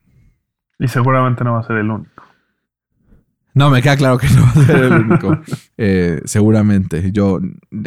[0.79, 2.23] Y seguramente no va a ser el único.
[3.55, 5.39] No, me queda claro que no va a ser el único.
[5.79, 7.13] Eh, seguramente.
[7.13, 7.39] Yo,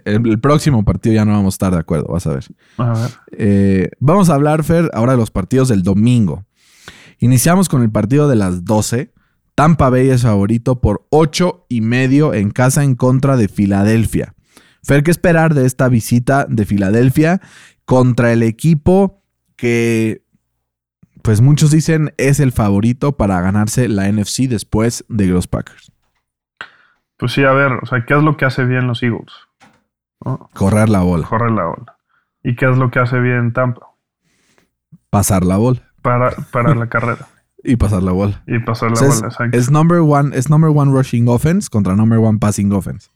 [0.06, 2.46] el, el próximo partido ya no vamos a estar de acuerdo, vas a ver.
[2.78, 3.10] A ver.
[3.32, 6.46] Eh, vamos a hablar, Fer, ahora de los partidos del domingo.
[7.20, 9.12] Iniciamos con el partido de las 12.
[9.56, 14.36] Tampa Bay es favorito por ocho y medio en casa en contra de Filadelfia.
[14.84, 17.42] Fer, ¿qué esperar de esta visita de Filadelfia
[17.84, 19.24] contra el equipo
[19.56, 20.24] que,
[21.28, 25.92] pues muchos dicen, es el favorito para ganarse la NFC después de los Packers?
[27.18, 29.34] Pues sí, a ver, o sea, ¿qué es lo que hace bien los Eagles?
[30.24, 30.50] ¿No?
[30.54, 31.98] Correr la bola, Correr la bola.
[32.46, 33.88] ¿Y qué es lo que hace bien Tampa?
[35.10, 37.28] pasar la bola Para, para la carrera.
[37.62, 38.42] y pasar la bola.
[38.48, 39.58] Y pasar la O sea, bola, es, exacto.
[39.58, 43.10] es number one, es number one rushing offense contra number one passing offense.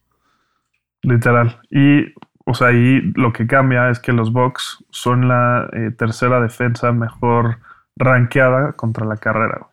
[1.04, 1.62] Literal.
[1.69, 2.13] Y,
[2.45, 6.91] o sea, ahí lo que cambia es que los Bucks son la eh, tercera defensa
[6.91, 7.60] mejor
[7.95, 9.58] rankeada contra la carrera.
[9.60, 9.71] güey.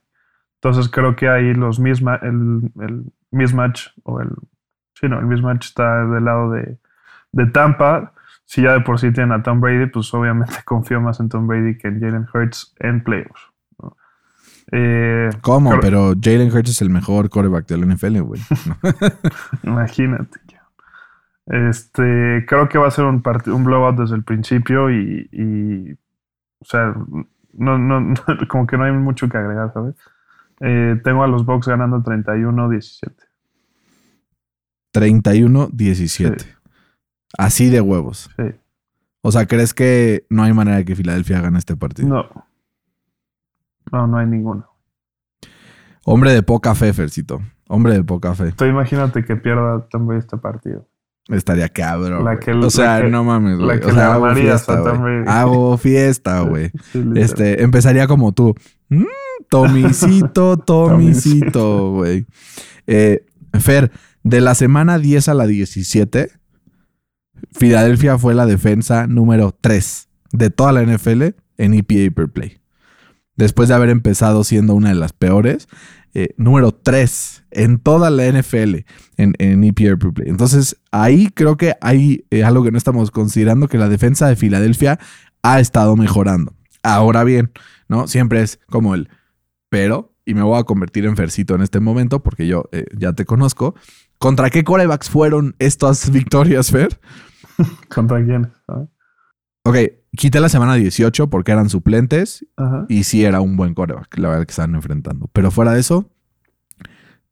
[0.61, 4.31] Entonces creo que ahí los misma, el, el mismatch, o el,
[4.95, 6.79] sí, no, el mismatch está del lado de,
[7.33, 8.13] de Tampa.
[8.45, 11.47] Si ya de por sí tienen a Tom Brady, pues obviamente confío más en Tom
[11.47, 13.53] Brady que en Jalen Hurts en playoffs.
[13.81, 13.97] ¿no?
[14.73, 15.71] Eh, ¿Cómo?
[15.71, 18.41] Pero- Pero Jalen Hurts es el mejor quarterback del NFL, güey.
[19.63, 20.41] Imagínate.
[21.47, 26.65] Este, creo que va a ser un, un blowout desde el principio y, y, o
[26.65, 26.95] sea,
[27.59, 28.17] no, no, no-
[28.49, 29.95] como que no hay mucho que agregar, ¿sabes?
[30.61, 33.13] Eh, tengo a los Bucks ganando 31-17.
[34.95, 36.47] 31-17.
[37.37, 38.31] Así de huevos.
[38.37, 38.45] Sí.
[39.21, 42.09] O sea, ¿crees que no hay manera de que Filadelfia gane este partido?
[42.09, 42.29] No.
[43.93, 44.67] No, no hay ninguno.
[46.05, 47.41] Hombre de poca fe, Fercito.
[47.69, 48.45] Hombre de poca fe.
[48.45, 50.89] Entonces imagínate que pierda también este partido.
[51.29, 52.25] Estaría cabrón.
[52.25, 53.81] La que- o sea, la que- no mames, la güey.
[53.81, 55.25] que O sea, hago fiesta, güey.
[55.27, 56.71] Hago fiesta, güey.
[56.93, 57.05] Sí.
[57.17, 58.55] Este, empezaría como tú.
[58.89, 59.05] Mm,
[59.51, 62.27] Tomicito, Tomicito, güey.
[62.87, 63.25] Eh,
[63.61, 63.91] Fer,
[64.23, 66.31] de la semana 10 a la 17,
[67.53, 72.61] Filadelfia fue la defensa número 3 de toda la NFL en EPA per play.
[73.37, 75.69] Después de haber empezado siendo una de las peores,
[76.15, 78.85] eh, número 3 en toda la NFL
[79.17, 80.29] en, en per play.
[80.29, 84.37] Entonces, ahí creo que hay eh, algo que no estamos considerando, que la defensa de
[84.37, 84.99] Filadelfia
[85.43, 86.55] ha estado mejorando.
[86.83, 87.53] Ahora bien,
[87.89, 88.07] ¿no?
[88.07, 89.09] Siempre es como el
[89.69, 93.13] pero, y me voy a convertir en Fercito en este momento porque yo eh, ya
[93.13, 93.75] te conozco.
[94.19, 96.99] ¿Contra qué corebacks fueron estas victorias, Fer?
[97.89, 98.53] ¿Contra quién?
[99.65, 99.77] Ok,
[100.17, 102.87] quité la semana 18 porque eran suplentes Ajá.
[102.89, 105.29] y sí era un buen coreback, la verdad que estaban enfrentando.
[105.33, 106.11] Pero fuera de eso,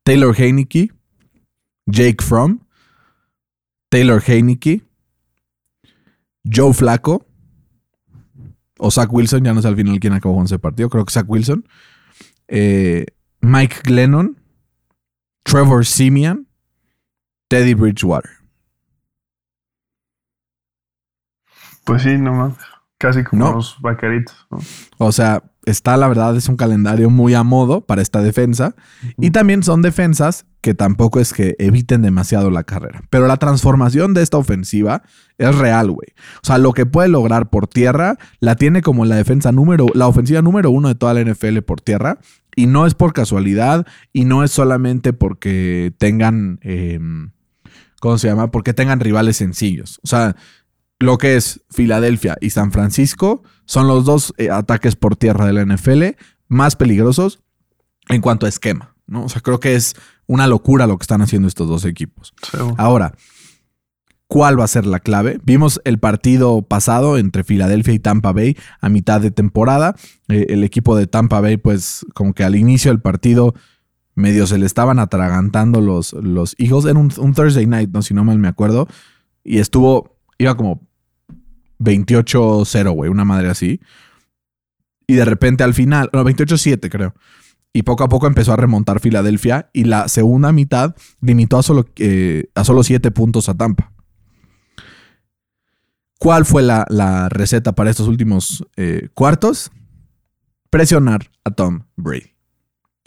[0.03, 0.93] Taylor Heineke,
[1.87, 2.61] Jake Fromm,
[3.89, 4.83] Taylor Heineke,
[6.45, 7.27] Joe Flacco
[8.79, 11.13] o Zach Wilson, ya no sé al final quién acabó con ese partido, creo que
[11.13, 11.67] Zach Wilson,
[12.49, 13.07] eh,
[13.41, 14.37] Mike Glennon,
[15.45, 16.47] Trevor Simeon,
[17.49, 18.31] Teddy Bridgewater.
[21.87, 22.53] Pues sí, no más.
[22.99, 23.53] Casi como No.
[23.57, 24.35] los vaqueritos.
[24.51, 24.59] ¿no?
[24.99, 28.75] O sea, está la verdad, es un calendario muy a modo para esta defensa.
[29.19, 33.03] Y también son defensas que tampoco es que eviten demasiado la carrera.
[33.11, 35.03] Pero la transformación de esta ofensiva
[35.37, 36.09] es real, güey.
[36.43, 40.07] O sea, lo que puede lograr por tierra la tiene como la defensa número, la
[40.09, 42.19] ofensiva número uno de toda la NFL por tierra.
[42.57, 46.99] Y no es por casualidad y no es solamente porque tengan, eh,
[48.01, 48.51] ¿cómo se llama?
[48.51, 50.01] Porque tengan rivales sencillos.
[50.03, 50.35] O sea,
[50.99, 55.53] lo que es Filadelfia y San Francisco son los dos eh, ataques por tierra de
[55.53, 57.41] la NFL más peligrosos
[58.09, 58.95] en cuanto a esquema.
[59.07, 59.25] ¿no?
[59.25, 59.95] O sea, creo que es
[60.27, 62.35] una locura lo que están haciendo estos dos equipos.
[62.77, 63.15] Ahora,
[64.27, 65.39] ¿cuál va a ser la clave?
[65.45, 69.95] Vimos el partido pasado entre Filadelfia y Tampa Bay a mitad de temporada.
[70.29, 73.55] Eh, el equipo de Tampa Bay, pues como que al inicio del partido
[74.15, 76.87] medio se le estaban atragantando los, los Eagles.
[76.87, 78.03] Era un, un Thursday night, ¿no?
[78.03, 78.89] Si no mal me acuerdo.
[79.45, 80.86] Y estuvo, iba como
[81.79, 83.81] 28-0, güey, una madre así.
[85.07, 87.15] Y de repente al final, no, 28-7 creo.
[87.73, 91.85] Y poco a poco empezó a remontar Filadelfia y la segunda mitad limitó a solo,
[91.97, 93.93] eh, a solo 7 puntos a Tampa.
[96.19, 99.71] ¿Cuál fue la, la receta para estos últimos eh, cuartos?
[100.71, 102.33] Presionar a Tom Brady.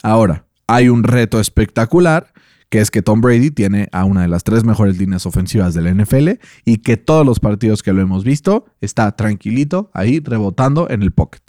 [0.03, 2.31] Ahora, hay un reto espectacular
[2.69, 5.81] que es que Tom Brady tiene a una de las tres mejores líneas ofensivas de
[5.81, 6.29] la NFL
[6.65, 11.11] y que todos los partidos que lo hemos visto está tranquilito ahí rebotando en el
[11.11, 11.41] pocket.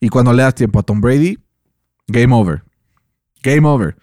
[0.00, 1.38] Y cuando le das tiempo a Tom Brady,
[2.08, 2.64] game over.
[3.42, 3.96] Game over.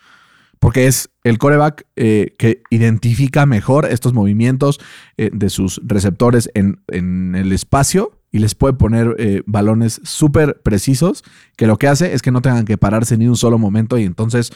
[0.59, 4.79] Porque es el coreback eh, que identifica mejor estos movimientos
[5.17, 10.61] eh, de sus receptores en, en, el espacio y les puede poner eh, balones súper
[10.63, 11.23] precisos
[11.57, 14.03] que lo que hace es que no tengan que pararse ni un solo momento y
[14.03, 14.51] entonces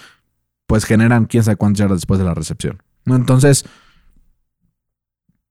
[0.67, 2.83] pues generan quién sabe cuántas yardas después de la recepción.
[3.05, 3.65] Entonces,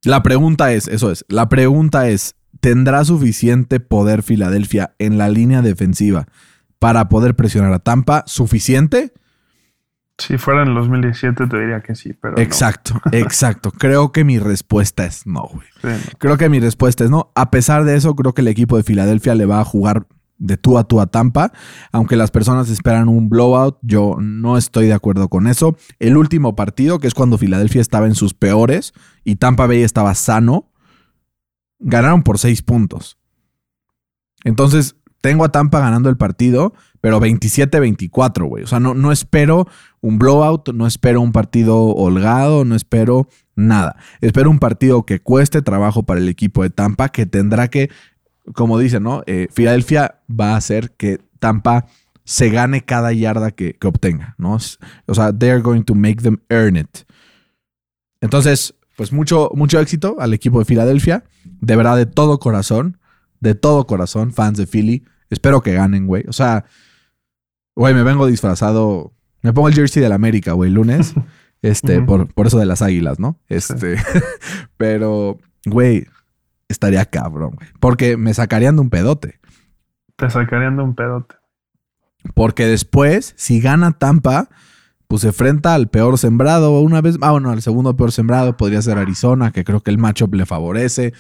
[0.05, 5.62] la pregunta es, eso es, la pregunta es, ¿tendrá suficiente poder Filadelfia en la línea
[5.62, 6.27] defensiva
[6.79, 8.23] para poder presionar a Tampa?
[8.27, 9.12] ¿Suficiente?
[10.19, 12.39] Si fuera en el 2017 te diría que sí, pero.
[12.39, 13.71] Exacto, exacto.
[13.71, 15.67] Creo que mi respuesta es no, güey.
[15.83, 16.19] Sí, no.
[16.19, 17.33] Creo que mi respuesta es no.
[17.35, 20.07] A pesar de eso, creo que el equipo de Filadelfia le va a jugar
[20.39, 21.53] de tú a tú a Tampa.
[21.93, 25.76] Aunque las personas esperan un blowout, yo no estoy de acuerdo con eso.
[25.99, 28.93] El último partido, que es cuando Filadelfia estaba en sus peores
[29.24, 30.70] y Tampa Bay estaba sano,
[31.78, 33.18] ganaron por seis puntos.
[34.45, 38.64] Entonces, tengo a Tampa ganando el partido, pero 27-24, güey.
[38.64, 39.66] O sea, no, no espero
[40.01, 43.97] un blowout, no espero un partido holgado, no espero nada.
[44.20, 47.91] Espero un partido que cueste trabajo para el equipo de Tampa, que tendrá que,
[48.55, 49.22] como dicen, ¿no?
[49.26, 51.86] Eh, Filadelfia va a hacer que Tampa
[52.24, 54.59] se gane cada yarda que, que obtenga, ¿no?
[55.07, 57.05] O sea, they're going to make them earn it.
[58.20, 61.24] Entonces, pues mucho, mucho éxito al equipo de Filadelfia.
[61.44, 62.99] De verdad, de todo corazón.
[63.40, 65.05] De todo corazón, fans de Philly.
[65.30, 66.24] Espero que ganen, güey.
[66.28, 66.64] O sea,
[67.74, 69.12] güey, me vengo disfrazado.
[69.42, 71.14] Me pongo el jersey del América, güey, lunes.
[71.62, 73.40] Este, por, por eso de las águilas, ¿no?
[73.49, 73.97] Este,
[74.76, 76.07] pero, güey,
[76.69, 77.69] estaría cabrón, güey.
[77.81, 79.39] Porque me sacarían de un pedote.
[80.17, 81.35] Te sacarían de un pedote.
[82.35, 84.49] Porque después, si gana Tampa,
[85.09, 87.17] pues se enfrenta al peor sembrado una vez.
[87.21, 90.47] Ah, bueno, al segundo peor sembrado podría ser Arizona, que creo que el matchup le
[90.47, 91.12] favorece.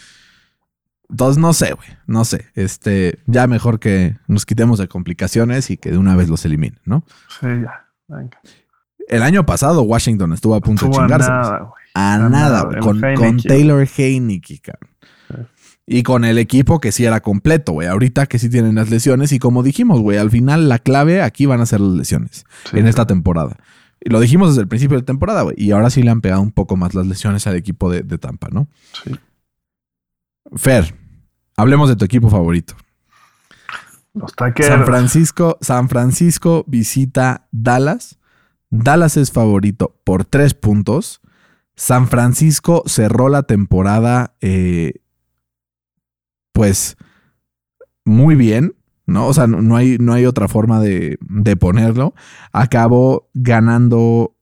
[1.08, 1.88] Entonces, no sé, güey.
[2.06, 2.46] No sé.
[2.54, 6.80] Este, ya mejor que nos quitemos de complicaciones y que de una vez los eliminen,
[6.84, 7.04] ¿no?
[7.40, 7.86] Sí, ya.
[8.08, 8.40] Venga.
[9.08, 11.30] El año pasado, Washington estuvo a punto Estuvo a de chingarse.
[11.30, 11.84] nada, güey.
[11.94, 12.28] A A nada,
[12.64, 13.36] nada, con, con.
[13.40, 14.95] Taylor Heineke, cabrón.
[15.86, 17.86] Y con el equipo que sí era completo, güey.
[17.86, 19.32] Ahorita que sí tienen las lesiones.
[19.32, 22.78] Y como dijimos, güey, al final la clave aquí van a ser las lesiones Sí,
[22.78, 23.56] en esta temporada.
[24.00, 25.54] Y lo dijimos desde el principio de temporada, güey.
[25.56, 28.18] Y ahora sí le han pegado un poco más las lesiones al equipo de, de
[28.18, 28.66] Tampa, ¿no?
[29.04, 29.12] sí.
[30.54, 30.94] Fer,
[31.56, 32.74] hablemos de tu equipo favorito.
[34.14, 34.70] Los taqueros.
[34.72, 38.18] San Francisco, San Francisco visita Dallas.
[38.70, 41.20] Dallas es favorito por tres puntos.
[41.74, 44.94] San Francisco cerró la temporada, eh,
[46.56, 46.96] pues,
[48.06, 49.26] muy bien, ¿no?
[49.26, 52.14] O sea, no, hay, no hay otra forma de, de ponerlo.
[52.50, 54.34] Acabó ganando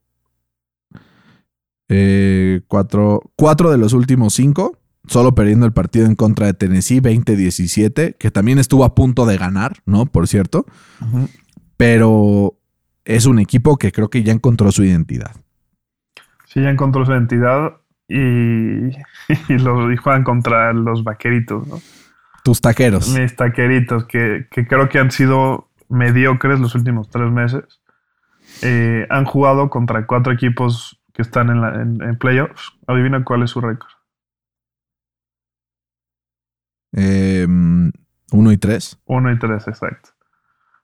[1.88, 7.00] eh, cuatro, cuatro de los últimos cinco, solo perdiendo el partido en contra de Tennessee
[7.00, 10.06] 20-17, que también estuvo a punto de ganar, ¿no?
[10.06, 10.66] Por cierto,
[11.76, 12.56] pero
[13.04, 15.34] es un equipo que creo que ya encontró su identidad.
[16.46, 17.72] Sí, ya encontró su identidad
[18.06, 18.16] y,
[19.48, 21.80] y, los, y juegan contra los vaqueritos, ¿no?
[22.44, 23.08] Tus taqueros.
[23.18, 27.64] Mis taqueritos, que, que creo que han sido mediocres los últimos tres meses.
[28.62, 32.72] Eh, han jugado contra cuatro equipos que están en, la- en- en playoffs.
[32.86, 33.90] Adivina cuál es su récord.
[36.92, 39.00] Eh, uno y tres.
[39.06, 40.10] Uno y tres, exacto.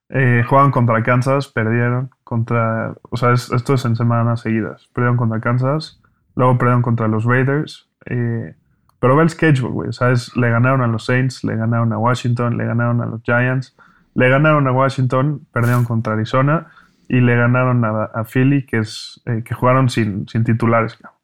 [0.09, 2.95] Eh, juegan contra Kansas, perdieron contra.
[3.11, 4.89] O sea, es- esto es en semanas seguidas.
[4.95, 6.01] Perdieron contra Kansas,
[6.35, 7.89] luego perdieron contra los Raiders.
[8.07, 8.57] eh,
[9.01, 9.89] pero ve el schedule, güey.
[9.89, 13.07] O sea, es- le ganaron a los Saints, le ganaron a Washington, le ganaron a
[13.07, 13.75] los Giants,
[14.15, 16.69] le ganaron a Washington, perdieron contra Arizona
[17.09, 20.95] y le ganaron a, a Philly, que es eh, que jugaron sin, sin titulares.
[20.95, 21.19] cabrón.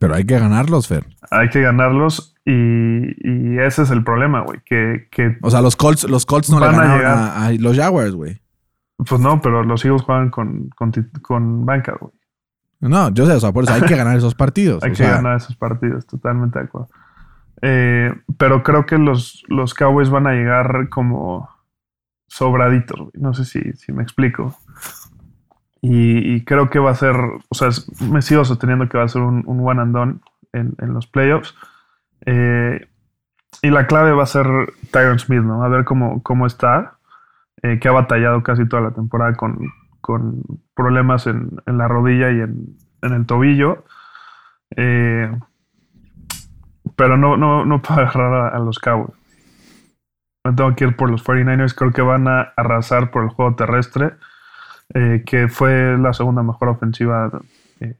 [0.00, 1.04] Pero hay que ganarlos, Fer.
[1.30, 4.60] Hay que ganarlos y, y ese es el problema, güey.
[4.64, 7.76] Que, que O sea, los Colts, los Colts no le a ganaron a, a los
[7.76, 8.40] Jaguars, güey.
[8.96, 12.12] Pues no, pero los Eagles juegan con, con, con banca, güey.
[12.80, 14.82] No, yo sé, o sea, por eso hay que ganar esos partidos.
[14.84, 16.88] Hay o que sea, ganar esos partidos, totalmente de acuerdo.
[17.62, 21.48] Eh, pero creo que los, los Cowboys van a llegar como
[22.26, 23.08] sobraditos.
[23.14, 24.56] No sé si, si me explico.
[25.80, 27.68] Y, y creo que va a ser, o sea,
[28.10, 30.20] me sigo sosteniendo que va a ser un, un one and done
[30.52, 31.54] en, en los playoffs.
[32.26, 32.88] Eh,
[33.62, 34.46] y la clave va a ser
[34.90, 35.62] Tyron Smith, ¿no?
[35.62, 36.98] A ver cómo, cómo está,
[37.62, 39.58] eh, que ha batallado casi toda la temporada con,
[40.00, 40.42] con
[40.74, 43.84] problemas en, en la rodilla y en, en el tobillo.
[44.76, 45.30] Eh,
[46.98, 49.16] pero no, no, no puedo agarrar a, los Cowboys.
[50.44, 51.74] Me tengo que ir por los 49ers.
[51.74, 54.14] Creo que van a arrasar por el juego terrestre,
[54.94, 57.30] eh, que fue la segunda mejor ofensiva
[57.80, 57.94] eh,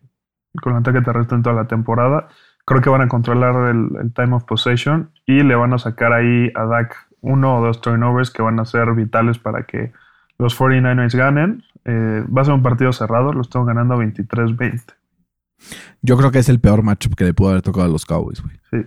[0.60, 2.26] con el ataque terrestre en toda la temporada.
[2.66, 6.12] Creo que van a controlar el, el time of possession y le van a sacar
[6.12, 9.92] ahí a Dak uno o dos turnovers que van a ser vitales para que
[10.38, 11.62] los 49ers ganen.
[11.84, 14.94] Eh, va a ser un partido cerrado, lo están ganando 23-20.
[16.02, 18.40] Yo creo que es el peor matchup que le pudo haber tocado a los Cowboys,
[18.42, 18.56] güey.
[18.70, 18.78] Sí.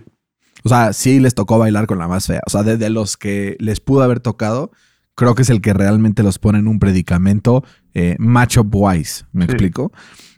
[0.64, 2.40] O sea, sí les tocó bailar con la más fea.
[2.46, 4.70] O sea, de, de los que les pudo haber tocado,
[5.14, 7.64] creo que es el que realmente los pone en un predicamento
[7.94, 9.24] eh, matchup wise.
[9.32, 9.52] ¿Me Sí.
[9.52, 9.92] explico?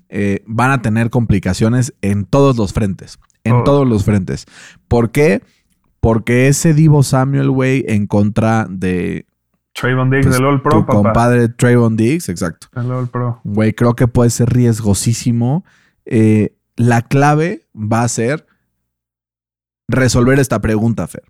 [0.08, 3.18] Eh, van a tener complicaciones en todos los frentes.
[3.42, 3.64] En Todos.
[3.64, 4.46] todos los frentes.
[4.88, 5.42] ¿Por qué?
[6.00, 9.26] Porque ese Divo Samuel, güey, en contra de
[9.74, 10.92] Trayvon Diggs Pues, All Pro, tu papá.
[11.02, 12.68] compadre Trayvon Diggs, exacto.
[12.76, 13.40] El All Pro.
[13.44, 15.64] Güey, creo que puede ser riesgosísimo.
[16.06, 18.46] Eh, la clave va a ser
[19.88, 21.24] resolver esta pregunta, Fer.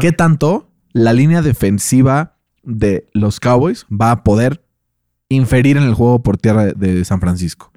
[0.00, 4.64] ¿Qué tanto la línea defensiva de los Cowboys va a poder
[5.28, 7.72] inferir en el juego por tierra de, de San Francisco?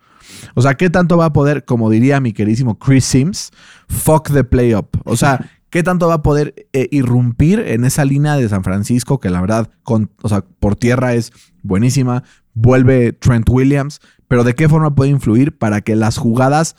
[0.55, 3.51] O sea, ¿qué tanto va a poder, como diría mi queridísimo Chris Sims,
[3.87, 4.89] fuck the play up?
[5.05, 9.19] O sea, ¿qué tanto va a poder eh, irrumpir en esa línea de San Francisco
[9.19, 11.31] que la verdad, con, o sea, por tierra es
[11.63, 12.23] buenísima?
[12.53, 16.75] Vuelve Trent Williams, pero ¿de qué forma puede influir para que las jugadas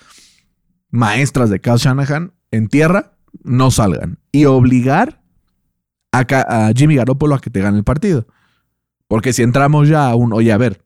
[0.91, 5.23] maestras de Kyle Shanahan en tierra no salgan y obligar
[6.13, 8.27] a, Jimmy Garoppolo a que te gane el partido.
[9.07, 10.83] Porque si entramos ya a un, oye, a ver,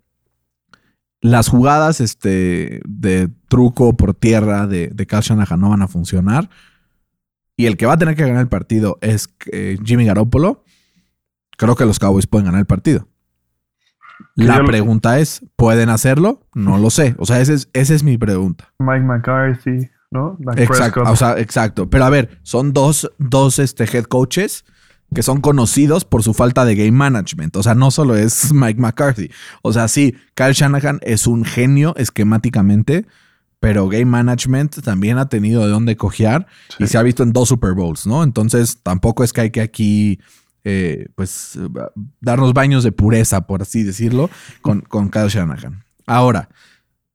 [1.21, 6.51] las jugadas este, de truco por tierra de, de Kyle Shanahan no van a funcionar
[7.57, 10.65] y el que va a tener que ganar el partido es eh, Jimmy Garoppolo,
[11.57, 13.09] creo que los Cowboys pueden ganar el partido.
[14.35, 16.41] La pregunta es, ¿pueden hacerlo?
[16.55, 17.15] No lo sé.
[17.19, 18.73] O sea, esa es, esa es mi pregunta.
[18.79, 20.37] Mike McCarthy, ¿no?
[20.57, 21.89] Exacto, o sea, exacto.
[21.89, 24.65] Pero a ver, son dos, dos este, head coaches
[25.15, 27.57] que son conocidos por su falta de game management.
[27.57, 29.31] O sea, no solo es Mike McCarthy.
[29.63, 33.07] O sea, sí, Kyle Shanahan es un genio esquemáticamente,
[33.61, 36.47] pero game management también ha tenido de dónde cojear
[36.79, 38.23] y se ha visto en dos Super Bowls, ¿no?
[38.23, 40.21] Entonces, tampoco es que hay que aquí,
[40.65, 41.69] eh, pues, eh,
[42.21, 44.31] darnos baños de pureza, por así decirlo,
[44.63, 45.85] con, con Kyle Shanahan.
[46.07, 46.49] Ahora,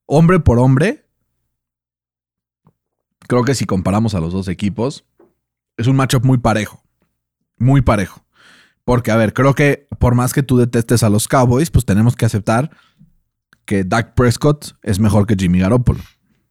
[0.06, 1.06] hombre por hombre,
[3.28, 5.06] creo que si comparamos a los dos equipos,
[5.78, 6.84] es un matchup muy parejo.
[7.58, 8.26] Muy parejo.
[8.84, 12.16] Porque, a ver, creo que por más que tú detestes a los Cowboys, pues tenemos
[12.16, 12.72] que aceptar
[13.66, 16.00] que Dak Prescott es mejor que Jimmy Garoppolo.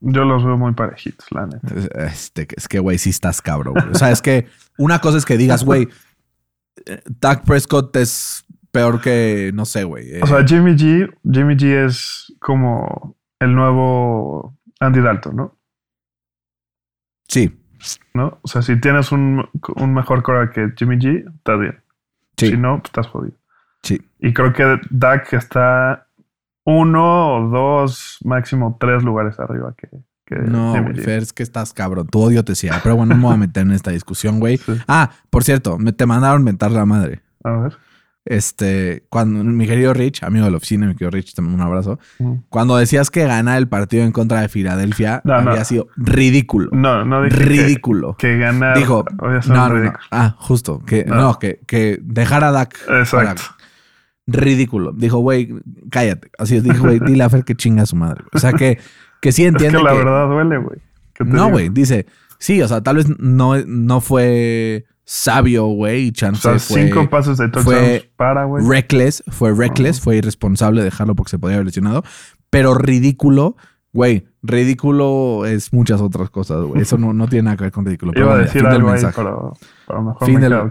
[0.01, 2.07] Yo los veo muy parejitos, la neta.
[2.07, 3.75] Este, es que, güey, sí estás cabrón.
[3.93, 4.47] O sea, es que
[4.77, 5.89] una cosa es que digas, güey,
[7.21, 10.15] Dak Prescott es peor que, no sé, güey.
[10.15, 15.59] eh, O sea, Jimmy G, Jimmy G es como el nuevo Andy Dalton, ¿no?
[17.29, 17.55] sí,
[18.15, 18.39] ¿No?
[18.43, 21.81] O sea, si tienes un, un mejor core que Jimmy G, estás bien.
[22.37, 23.37] sí, Si no, pues estás jodido.
[23.83, 24.01] sí.
[24.19, 26.09] Y creo que Dak está
[26.65, 29.89] uno o dos, máximo tres lugares arriba que,
[30.29, 30.75] que No.
[31.03, 32.07] Fer, es que estás cabrón.
[32.09, 32.81] Tu odio te cierra.
[32.83, 34.59] Pero bueno, no me voy a meter en esta discusión, güey.
[34.67, 34.73] Sí.
[34.87, 37.23] Ah, por cierto, me, te mandaron mentar la madre.
[37.45, 37.77] A ver.
[38.25, 41.63] Este, cuando mi querido Rich, amigo de la oficina, mi querido Rich, te mando un
[41.63, 41.99] abrazo.
[42.19, 42.33] Mm.
[42.51, 45.53] Cuando decías que ganar el partido en contra de Filadelfia No, no.
[45.53, 46.69] había sido ridículo.
[46.73, 48.17] No, no dije que- ridículo.
[48.19, 48.77] que, ganar.
[48.77, 49.05] Dijo,
[49.49, 49.93] no, no.
[50.11, 50.81] Ah, justo.
[50.85, 51.15] Que, No.
[51.15, 52.77] no, que, que dejar a Dak.
[53.01, 53.43] Exacto.
[54.27, 54.93] ridículo.
[54.93, 55.55] Dijo, güey,
[55.91, 56.31] cállate.
[56.39, 58.25] Así es, dijo, güey, dile a Fer que chinga a su madre.
[58.35, 58.79] O sea, que,
[59.21, 60.79] que sí Es entiende que la que- verdad duele, güey.
[61.15, 62.07] ¿Qué te No, güey, dice,
[62.39, 66.85] sí, o sea, tal vez no, no fue sabio, güey, y O chance sea, fue
[66.85, 68.65] cinco pases de fue para, güey.
[68.69, 72.05] reckless, fue reckless, fue irresponsable dejarlo porque se podía haber lesionado,
[72.51, 73.57] pero ridículo,
[73.93, 77.85] güey, ridículo es muchas otras cosas, güey, eso no, no tiene nada que ver con
[77.87, 78.13] ridículo.
[78.13, 79.55] Pero Iba a decir algo ahí, pero,
[79.87, 80.71] pero mejor Fin me del-.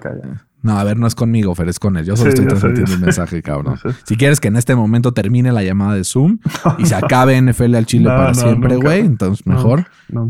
[0.64, 2.06] No, a ver, no es conmigo, Fer, es con él.
[2.06, 2.98] Yo solo Sí, estoy transmitiendo sé.
[2.98, 3.78] mensaje, cabrón.
[3.78, 3.90] Sé.
[4.06, 6.40] Si quieres que en este momento termine la llamada de Zoom
[6.80, 9.86] y se acabe NFL al Chile No, para siempre, güey, entonces mejor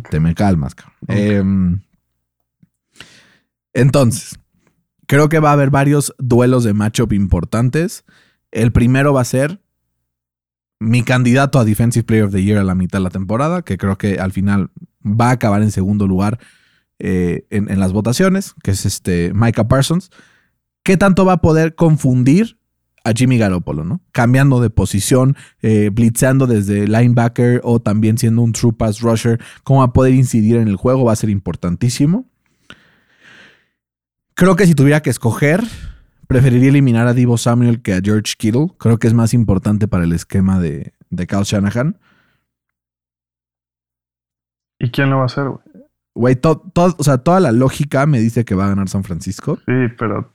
[0.09, 0.95] te me calmas, cabrón.
[1.07, 1.79] Em,
[3.73, 4.39] entonces,
[5.07, 8.05] creo que va a haber varios duelos de matchup importantes.
[8.51, 9.61] El primero va a ser
[10.79, 13.77] mi candidato a Defensive Player of the Year a la mitad de la temporada, que
[13.77, 14.69] creo que al final
[15.03, 16.39] va a acabar en segundo lugar
[16.99, 20.09] eh, en, las votaciones, que es este Micah Parsons.
[20.83, 22.57] ¿Qué tanto va a poder confundir
[23.03, 24.01] a Jimmy Garoppolo, ¿no?
[24.11, 29.79] Cambiando de posición, eh, blitzando desde linebacker o también siendo un true pass rusher, cómo
[29.79, 32.25] va a poder incidir en el juego va a ser importantísimo.
[34.33, 35.63] Creo que si tuviera que escoger,
[36.27, 38.67] preferiría eliminar a Divo Samuel que a George Kittle.
[38.77, 41.97] Creo que es más importante para el esquema de, de Kyle Shanahan.
[44.79, 45.76] ¿Y quién lo va a hacer, güey?
[46.17, 49.03] Güey, to- to- o sea, toda la lógica me dice que va a ganar San
[49.03, 49.57] Francisco.
[49.65, 50.31] Sí, pero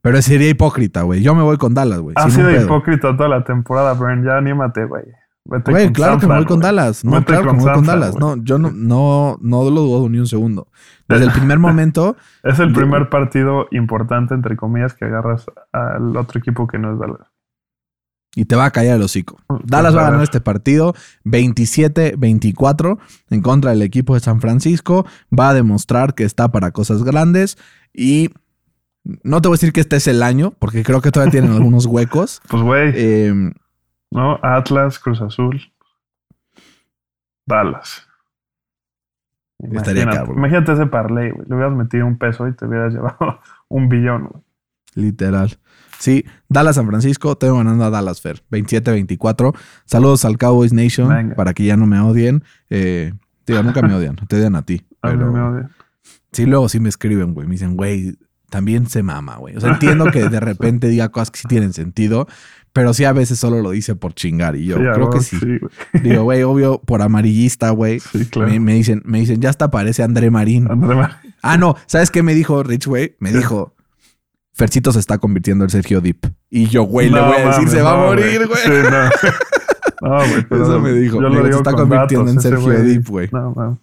[0.00, 1.22] Pero sería hipócrita, güey.
[1.22, 2.14] Yo me voy con Dallas, güey.
[2.18, 4.24] ha sido hipócrita toda la temporada, Bren.
[4.24, 5.04] Ya anímate, güey.
[5.44, 6.60] Güey, claro San que me voy con.
[6.60, 7.04] Dallas.
[7.04, 8.16] No, Vete claro que me voy con San Dallas.
[8.16, 10.68] No, yo no, no, no lo dudo ni un segundo.
[11.08, 16.38] Desde el primer momento, Es el primer partido importante, entre comillas, que agarras al otro
[16.38, 17.28] equipo que no es Dallas.
[18.34, 19.38] Y te va a callar el hocico.
[19.64, 22.98] Dallas va a ganar este partido 27-24
[23.30, 25.06] en contra del equipo de San Francisco.
[25.38, 27.58] Va a demostrar que está para cosas grandes
[27.92, 28.30] y
[29.04, 31.52] no te voy a decir que este es el año, porque creo que todavía tienen
[31.56, 32.40] algunos huecos.
[32.48, 33.52] Pues, güey, Eh,
[34.10, 34.38] ¿no?
[34.42, 35.60] Atlas, Cruz Azul,
[37.46, 38.06] Dallas.
[39.58, 41.46] Estaría Imagínate, imagínate ese parlay, güey.
[41.48, 44.42] Le hubieras metido un peso y te hubieras llevado un billón, güey.
[44.94, 45.58] Literal.
[46.02, 49.54] Sí, Dallas San Francisco, tengo ganando a Dallas Fer, 27-24.
[49.84, 51.36] Saludos al Cowboys Nation Venga.
[51.36, 52.42] para que ya no me odien.
[52.70, 53.12] Eh,
[53.46, 54.82] nunca me odian, te odian a ti.
[55.00, 55.70] Pero- me odia.
[56.32, 57.46] Sí, luego sí me escriben, güey.
[57.46, 58.16] Me dicen, güey,
[58.50, 59.56] también se mama, güey.
[59.56, 62.26] O sea, entiendo que de repente diga cosas que sí tienen sentido,
[62.72, 64.56] pero sí a veces solo lo dice por chingar.
[64.56, 65.36] Y yo Sí, creo que sí.
[65.38, 66.02] güey.
[66.02, 68.00] Digo, güey, obvio, por amarillista, güey.
[68.00, 68.50] Sí, claro.
[68.50, 70.68] Me, me dicen, me dicen, ya hasta parece André Marín.
[70.68, 73.14] André Mar- Ah, no, ¿sabes qué me dijo Rich, güey?
[73.20, 73.74] Me dijo,
[74.54, 76.24] Fercito se está convirtiendo en Sergio Dip.
[76.50, 78.60] Y yo, güey, le voy a decir, se va a morir, güey.
[78.62, 79.30] Sí, no.
[80.02, 80.44] No, güey.
[80.48, 81.22] pero Eso me dijo.
[81.22, 82.82] Yo Digo, lo se está con convirtiendo datos, en Sergio.
[82.82, 83.28] Dip, güey.
[83.32, 83.78] No, no.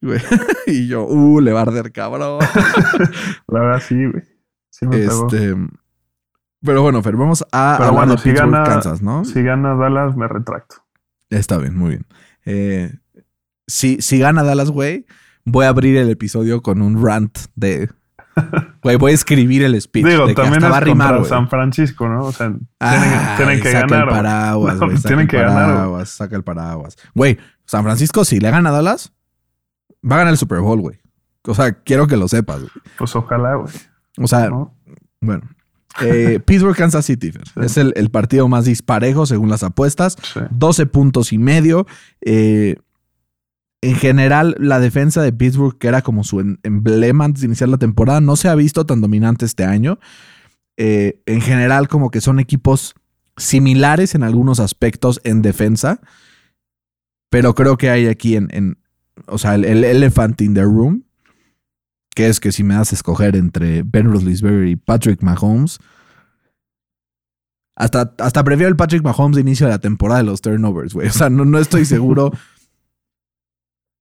[0.66, 2.38] Y yo, uh, le va a arder, cabrón.
[3.48, 4.22] La verdad, sí, güey.
[4.70, 5.26] Sí me pegó.
[5.26, 5.56] Este.
[6.64, 9.24] Pero bueno, Fer, vamos a Pero hablar bueno, de si Pittsburgh, gana- Kansas, ¿no?
[9.24, 10.76] Si gana Dallas, me retracto.
[11.30, 12.06] Está bien, muy bien.
[12.44, 12.92] Eh,
[13.66, 15.06] si, si gana Dallas, güey,
[15.44, 17.90] voy a abrir el episodio con un rant de.
[18.82, 20.04] Güey, voy a escribir el speech.
[20.06, 21.28] Digo, de que también hasta es va a rimar, contra güey.
[21.28, 22.24] San Francisco, ¿no?
[22.24, 22.48] O sea,
[23.38, 23.98] tienen, que saca ganar.
[24.00, 24.16] el güey.
[24.16, 24.96] paraguas, No, güey.
[24.96, 26.96] saca tienen el que ganar, paraguas, Saca el paraguas.
[27.14, 29.12] Güey, San Francisco, si le gana a Dallas,
[30.08, 30.98] va a ganar el Super Bowl, güey.
[31.42, 32.60] O sea, quiero que lo sepas.
[32.96, 33.72] Pues ojalá, güey.
[34.18, 34.74] O sea, ¿no?
[35.20, 35.42] bueno.
[36.02, 37.32] Eh, Pittsburgh, Kansas City.
[37.32, 37.38] Sí.
[37.62, 40.16] Es el, el partido más disparejo según las apuestas.
[40.22, 40.40] Sí.
[40.50, 41.86] 12 puntos y medio.
[42.20, 42.76] Eh,
[43.80, 47.78] en general, la defensa de Pittsburgh, que era como su emblema antes de iniciar la
[47.78, 50.00] temporada, no se ha visto tan dominante este año.
[50.76, 52.94] Eh, en general, como que son equipos
[53.36, 56.00] similares en algunos aspectos en defensa.
[57.30, 58.78] Pero creo que hay aquí en,
[59.26, 61.04] o sea, el, el elephant in the room,
[62.14, 65.78] que es que si me das a escoger entre Ben Roethlisberger y Patrick Mahomes,
[67.76, 71.06] hasta, hasta prefiero el Patrick Mahomes de inicio de la temporada de los turnovers, güey.
[71.08, 72.32] O sea, no, no estoy seguro.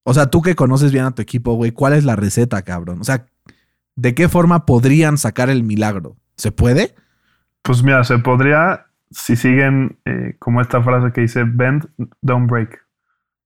[0.10, 3.02] O sea, tú que conoces bien a tu equipo, güey, ¿cuál es la receta, cabrón?
[3.02, 3.26] O sea,
[3.98, 6.16] ¿de qué forma podrían sacar el milagro?
[6.38, 6.96] ¿Se puede?
[7.62, 11.90] Pues mira, se podría, si siguen eh, como esta frase que dice bend,
[12.22, 12.86] don't break.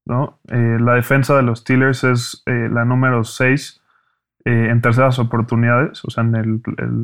[0.04, 0.38] ¿no?
[0.50, 3.80] Eh, la defensa de los Steelers es eh, la número 6
[4.44, 6.62] en terceras oportunidades, o sea, en el,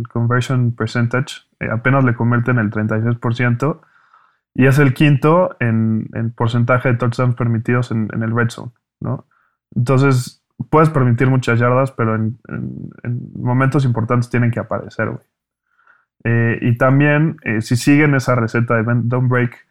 [0.09, 3.81] conversion percentage, apenas le convierten el 36%,
[4.55, 9.27] y es el quinto en, en porcentaje de touchdowns permitidos en el red zone, ¿no?
[9.75, 15.25] Entonces, puedes permitir muchas yardas, pero en, en- en momentos importantes tienen que aparecer, güey.
[16.25, 19.67] Eh, y también, eh, si siguen esa receta de bend, don't break,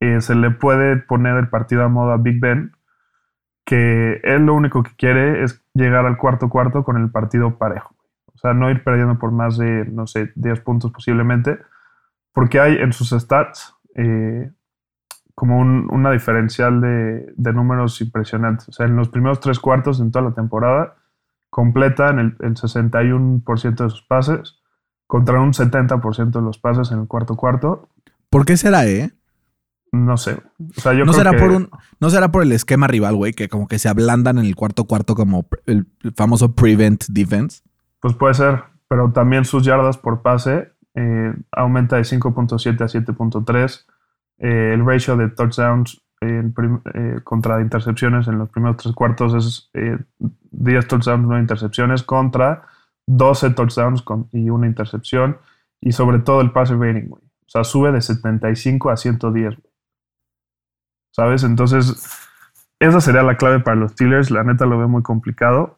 [0.00, 2.72] eh, se le puede poner el partido a modo a Big Ben,
[3.64, 7.94] que él lo único que quiere es llegar al cuarto cuarto con el partido parejo.
[8.34, 11.58] O sea, no ir perdiendo por más de, no sé, 10 puntos posiblemente,
[12.32, 13.76] porque hay en sus stats
[15.34, 18.68] como un- una diferencial de, de números impresionantes.
[18.68, 20.96] O sea, en los primeros tres cuartos en toda la temporada,
[21.50, 24.56] completan el, el 61% de sus pases
[25.06, 27.88] contra un 70% de los pases en el cuarto cuarto.
[28.30, 29.10] ¿Por qué será, eh?
[29.92, 30.38] No sé.
[30.76, 31.68] O sea, yo ¿No creo será, que- por un,
[32.00, 33.32] ¿No será por el esquema rival, güey?
[33.34, 37.60] Que como que se ablandan en el cuarto cuarto como el famoso prevent defense.
[38.00, 43.84] Pues puede ser, pero también sus yardas por pase eh, aumenta de 5.7 a 7.3.
[44.42, 46.42] Eh, el ratio de touchdowns eh,
[47.24, 49.98] contra intercepciones en los primeros tres cuartos es eh,
[50.50, 52.62] 10 touchdowns, 9 intercepciones contra
[53.06, 55.38] 12 touchdowns con- y una intercepción.
[55.80, 57.10] Y sobre todo el pase rating.
[57.12, 59.72] O sea, sube de 75 a 110, güey.
[61.14, 61.42] ¿Sabes?
[61.44, 62.06] Entonces,
[62.78, 64.30] esa sería la clave para los Steelers.
[64.30, 65.76] La neta lo veo muy complicado.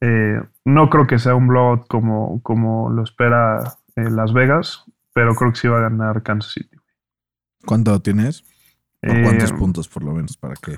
[0.00, 4.84] Eh, no creo que sea un blowout como, como lo espera Las Vegas,
[5.14, 6.76] pero creo que sí va a ganar Kansas City.
[7.66, 8.42] ¿Cuánto tienes?
[9.00, 10.36] ¿Por Eh, cuántos puntos, por lo menos?
[10.36, 10.76] ¿Para qué?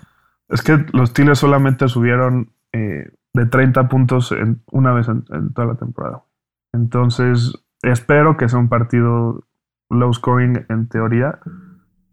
[0.48, 5.52] Es que los Steelers solamente subieron eh, de 30 puntos en- una vez en, en
[5.52, 6.24] toda la temporada.
[6.72, 9.46] Entonces, espero que sea un partido
[9.90, 11.38] low scoring en teoría,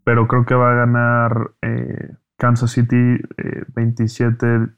[0.03, 2.95] pero creo que va a ganar eh, Kansas City
[3.38, 4.72] eh, 27-20.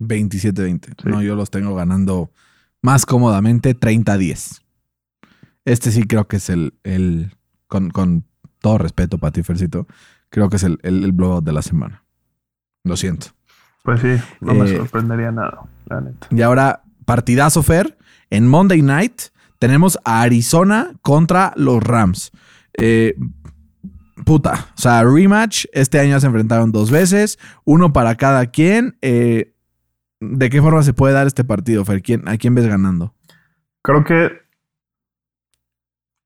[0.00, 0.86] 27-20.
[1.02, 1.08] Sí.
[1.08, 2.30] No, yo los tengo ganando
[2.82, 4.62] más cómodamente 30-10.
[5.64, 7.36] Este sí creo que es el, el
[7.72, 8.26] con, con
[8.60, 9.86] todo respeto para ti, Fercito,
[10.28, 12.04] creo que es el, el, el blowout de la semana.
[12.84, 13.28] Lo siento.
[13.82, 16.26] Pues sí, no me Eh, sorprendería nada, la neta.
[16.30, 17.96] Y ahora, partidazo, Fer.
[18.28, 19.22] En Monday Night
[19.58, 22.30] tenemos a Arizona contra los Rams.
[22.74, 23.14] Eh,
[24.26, 25.64] puta, o sea, rematch.
[25.72, 28.98] Este año se enfrentaron dos veces, uno para cada quien.
[29.00, 29.54] Eh,
[30.20, 32.02] ¿De qué forma se puede dar este partido, Fer?
[32.02, 33.14] ¿Quién, ¿A quién ves ganando?
[33.82, 34.30] Creo que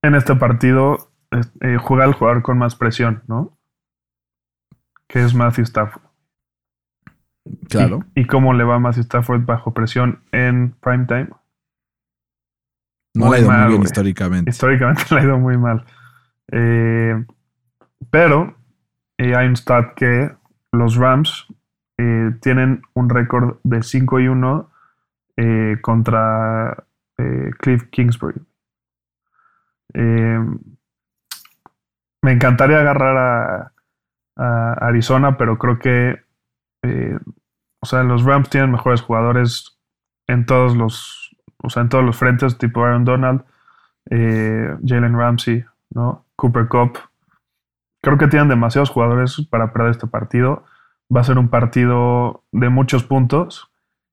[0.02, 1.12] en este partido
[1.60, 3.58] eh, juega el jugador con más presión, ¿no?
[5.08, 6.02] Que es Matthew Stafford.
[7.68, 8.04] Claro.
[8.14, 11.28] ¿Y, y cómo le va a Matthew Stafford bajo presión en prime time?
[13.14, 14.50] No Muy le ha ido mal, muy bien históricamente.
[14.50, 15.84] Históricamente le ha ido muy mal.
[16.52, 17.24] Eh,
[18.10, 18.56] pero
[19.18, 20.30] eh, hay un stat que
[20.72, 21.46] los Rams
[21.98, 24.70] eh, tienen un récord de 5 y 1
[25.36, 26.84] eh, contra
[27.60, 28.40] Cliff Kingsbury.
[32.26, 33.72] Me encantaría agarrar a,
[34.36, 36.26] a Arizona, pero creo que
[36.82, 37.18] eh,
[37.80, 39.78] o sea, los Rams tienen mejores jugadores
[40.26, 43.44] en todos los, o sea, en todos los frentes, tipo Aaron Donald,
[44.10, 46.26] eh, Jalen Ramsey, ¿no?
[46.36, 46.98] Cooper Cup.
[48.02, 50.64] Creo que tienen demasiados jugadores para perder este partido.
[51.14, 53.70] Va a ser un partido de muchos puntos.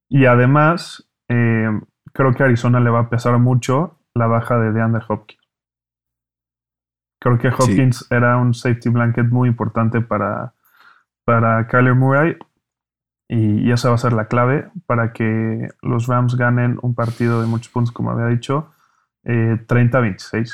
[0.09, 1.69] Y además, eh,
[2.13, 5.42] creo que a Arizona le va a pesar mucho la baja de DeAndre Hopkins.
[7.23, 10.53] Creo que Hopkins era un safety blanket muy importante para,
[11.23, 12.35] para Kyler Murray.
[13.29, 17.39] Y, y esa va a ser la clave para que los Rams ganen un partido
[17.41, 18.69] de muchos puntos, como había dicho,
[19.23, 20.51] eh, 30-26.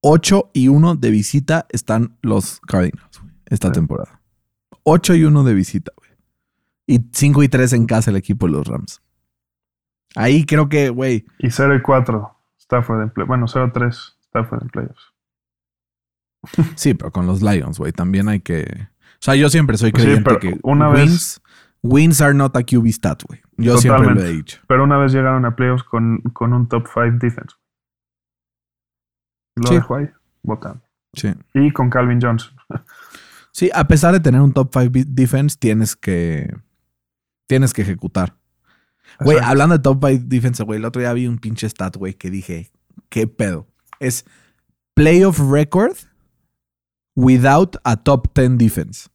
[0.00, 3.74] 8 y 1 de visita están los Cardinals esta Sí.
[3.74, 4.20] temporada.
[4.84, 6.10] 8 y 1 de visita, güey.
[6.86, 9.02] Y 5 y 3 en casa el equipo de los Rams.
[10.14, 13.26] Ahí creo que, güey, Y 0 y 4 Stafford en play.
[13.26, 15.12] Bueno, 0-3 Stafford en playoffs.
[16.74, 18.64] Sí, pero con los Lions, güey, también hay que.
[19.14, 21.40] O sea, yo siempre soy sí, creyente pero que una vez- wins,
[21.82, 23.40] wins are not a QB stat, güey.
[23.56, 24.60] Yo siempre lo he dicho.
[24.68, 27.56] Pero una vez llegaron a playoffs con, con un top 5 defense.
[29.56, 29.74] Lo Sí.
[29.74, 30.08] dejo ahí,
[30.42, 30.82] votando.
[31.14, 31.28] Sí.
[31.54, 32.52] Y con Calvin Johnson.
[33.52, 36.54] Sí, a pesar de tener un top 5 defense, tienes que.
[37.48, 38.34] Tienes que ejecutar.
[39.20, 42.12] Güey, hablando de top 5 defense, güey, el otro día vi un pinche stat, güey,
[42.14, 42.70] que dije,
[43.08, 43.66] ¿qué pedo?
[43.98, 44.26] Es
[44.94, 45.96] playoff record
[47.16, 49.08] without a top 10 defense.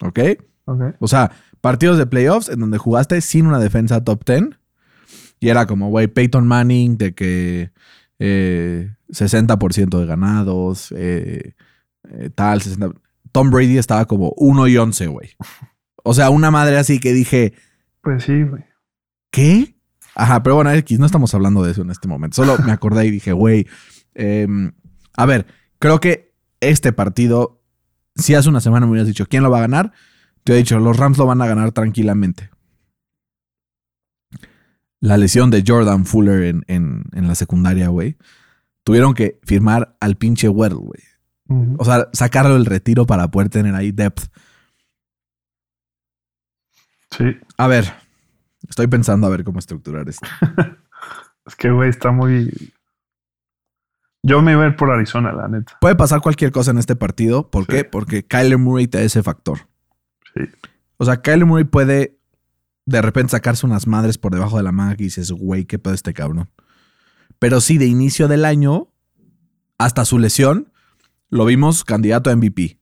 [0.00, 0.20] ¿Ok?
[0.66, 0.82] Ok.
[1.00, 4.50] O sea, partidos de playoffs en donde jugaste sin una defensa top 10.
[5.40, 7.72] Y era como, güey, Peyton Manning de que
[8.18, 11.54] eh, 60% de ganados, eh,
[12.10, 12.92] eh, tal, 60.
[13.32, 15.30] Tom Brady estaba como 1 y 11, güey.
[16.04, 17.54] O sea, una madre así que dije,
[18.00, 18.64] Pues sí, güey.
[19.30, 19.76] ¿Qué?
[20.14, 22.36] Ajá, pero bueno, X, no estamos hablando de eso en este momento.
[22.36, 23.66] Solo me acordé y dije, güey,
[24.14, 24.72] em,
[25.14, 25.46] a ver,
[25.78, 27.60] creo que este partido,
[28.14, 29.92] si hace una semana me hubieras dicho, ¿quién lo va a ganar?
[30.44, 32.50] Te he dicho, los Rams lo van a ganar tranquilamente.
[35.00, 38.16] La lesión de Jordan Fuller en, en- en la secundaria, güey.
[38.84, 41.02] Tuvieron que firmar al pinche Weddle, güey.
[41.78, 44.24] O sea, sacarlo del retiro para poder tener ahí depth.
[47.16, 47.24] Sí.
[47.56, 47.92] A ver,
[48.68, 50.26] estoy pensando a ver cómo estructurar esto.
[51.46, 52.72] Es que, güey, está muy.
[54.26, 55.76] Yo me iba a ir por Arizona, la neta.
[55.80, 57.48] Puede pasar cualquier cosa en este partido.
[57.48, 57.68] ¿Por Sí.
[57.70, 57.84] qué?
[57.84, 59.68] Porque Kyler Murray te da ese factor.
[60.34, 60.42] Sí.
[60.96, 62.18] O sea, Kyler Murray puede
[62.86, 65.94] de repente sacarse unas madres por debajo de la manga y dices, güey, qué pedo
[65.94, 66.50] este cabrón.
[67.38, 68.88] Pero sí, de inicio del año
[69.78, 70.72] hasta su lesión,
[71.28, 72.80] lo vimos candidato a MVP.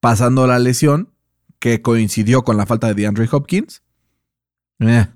[0.00, 1.10] Pasando la lesión,
[1.58, 3.82] que coincidió con la falta de DeAndre Hopkins,
[4.80, 5.06] eh,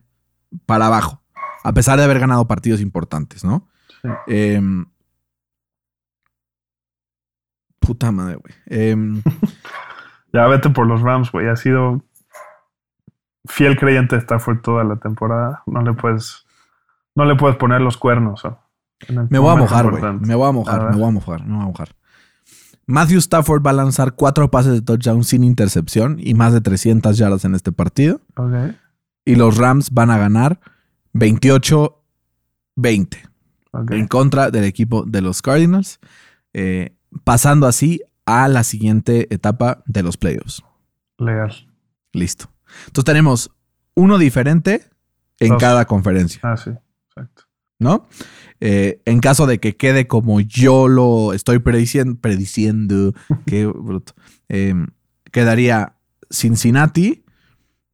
[0.64, 1.22] para abajo.
[1.64, 3.68] A pesar de haber ganado partidos importantes, ¿no?
[4.02, 4.08] Sí.
[4.26, 4.86] Em,
[7.80, 8.54] puta madre, güey.
[8.66, 9.22] Em,
[10.32, 11.48] Ya vete por los Rams, güey.
[11.48, 12.02] Ha sido
[13.46, 15.62] fiel creyente de Stafford toda la temporada.
[15.66, 16.44] No le puedes.
[17.14, 18.42] No le puedes poner los cuernos.
[19.30, 20.02] Me voy a mojar, güey.
[20.20, 21.88] Me voy a mojar, me voy a mojar, me voy a mojar.
[22.86, 27.16] Matthew Stafford va a lanzar cuatro pases de touchdown sin intercepción y más de 300
[27.16, 28.20] yardas en este partido.
[29.24, 30.60] Y los Rams van a ganar
[31.14, 31.96] 28-20
[33.90, 35.98] en contra del equipo de los Cardinals,
[36.52, 40.62] eh, pasando así a la siguiente etapa de los playoffs.
[41.18, 41.52] Legal.
[42.12, 42.50] Listo.
[42.86, 43.50] Entonces tenemos
[43.94, 44.84] uno diferente
[45.38, 45.60] en Dos.
[45.60, 46.40] cada conferencia.
[46.42, 46.70] Ah, sí.
[47.08, 47.46] Exacto.
[47.78, 48.06] ¿no?
[48.60, 53.14] Eh, en caso de que quede como yo lo estoy prediciendo, prediciendo
[53.46, 54.14] qué bruto,
[54.48, 54.74] eh,
[55.30, 55.96] quedaría
[56.30, 57.24] Cincinnati,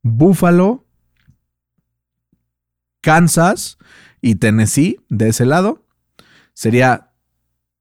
[0.02, 0.84] Buffalo,
[3.00, 3.78] Kansas
[4.22, 5.84] y Tennessee de ese lado.
[6.54, 7.10] Sería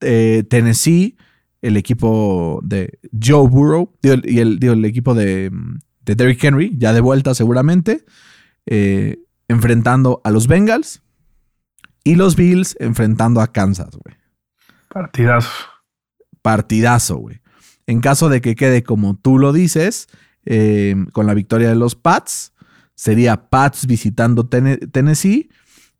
[0.01, 1.15] eh, Tennessee,
[1.61, 5.51] el equipo de Joe Burrow digo, y el, digo, el equipo de,
[6.01, 8.03] de Derrick Henry, ya de vuelta seguramente,
[8.65, 11.03] eh, enfrentando a los Bengals
[12.03, 14.17] y los Bills enfrentando a Kansas, güey.
[14.89, 15.51] Partidazo.
[16.41, 17.41] Partidazo, güey.
[17.85, 20.07] En caso de que quede como tú lo dices,
[20.45, 22.53] eh, con la victoria de los Pats,
[22.95, 25.49] sería Pats visitando Tennessee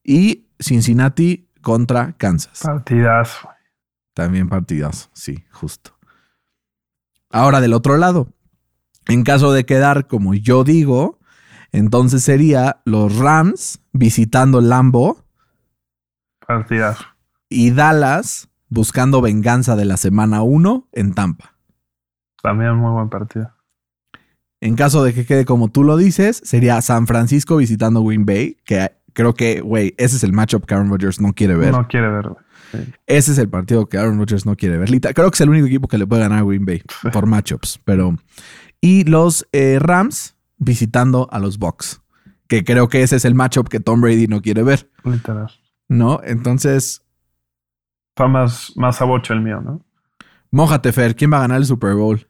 [0.04, 2.62] y Cincinnati contra Kansas.
[2.64, 3.50] Partidazo.
[4.14, 5.98] También partidazo, sí, justo.
[7.30, 8.28] Ahora del otro lado,
[9.08, 11.20] en caso de quedar como yo digo,
[11.74, 15.24] Entonces sería los Rams visitando Lambo
[16.46, 17.06] Partidazo.
[17.50, 21.56] y Dallas buscando venganza de la semana 1 en Tampa.
[22.44, 23.54] También muy buen partido.
[24.60, 28.58] En caso de que quede como tú lo dices, sería San Francisco visitando Green Bay,
[28.66, 31.72] que creo que, güey, ese es el matchup que Aaron Rodgers no quiere ver.
[31.72, 32.44] No quiere ver, güey.
[32.72, 32.94] Sí.
[33.06, 34.90] Ese es el partido que Aaron Rodgers no quiere ver.
[35.14, 36.82] Creo que es el único equipo que le puede ganar a Green Bay
[37.12, 38.16] por matchups, pero...
[38.80, 42.02] Y los eh, Rams visitando a los Bucks,
[42.48, 45.52] que creo que ese es el matchup que Tom Brady no quiere ver, Literal.
[45.90, 46.22] ¿no?
[46.24, 47.04] Entonces,
[48.16, 49.86] Está más, más a bocho el mío, ¿no?
[50.50, 51.16] mójate, Fer.
[51.16, 52.28] ¿Quién va a ganar el Super Bowl?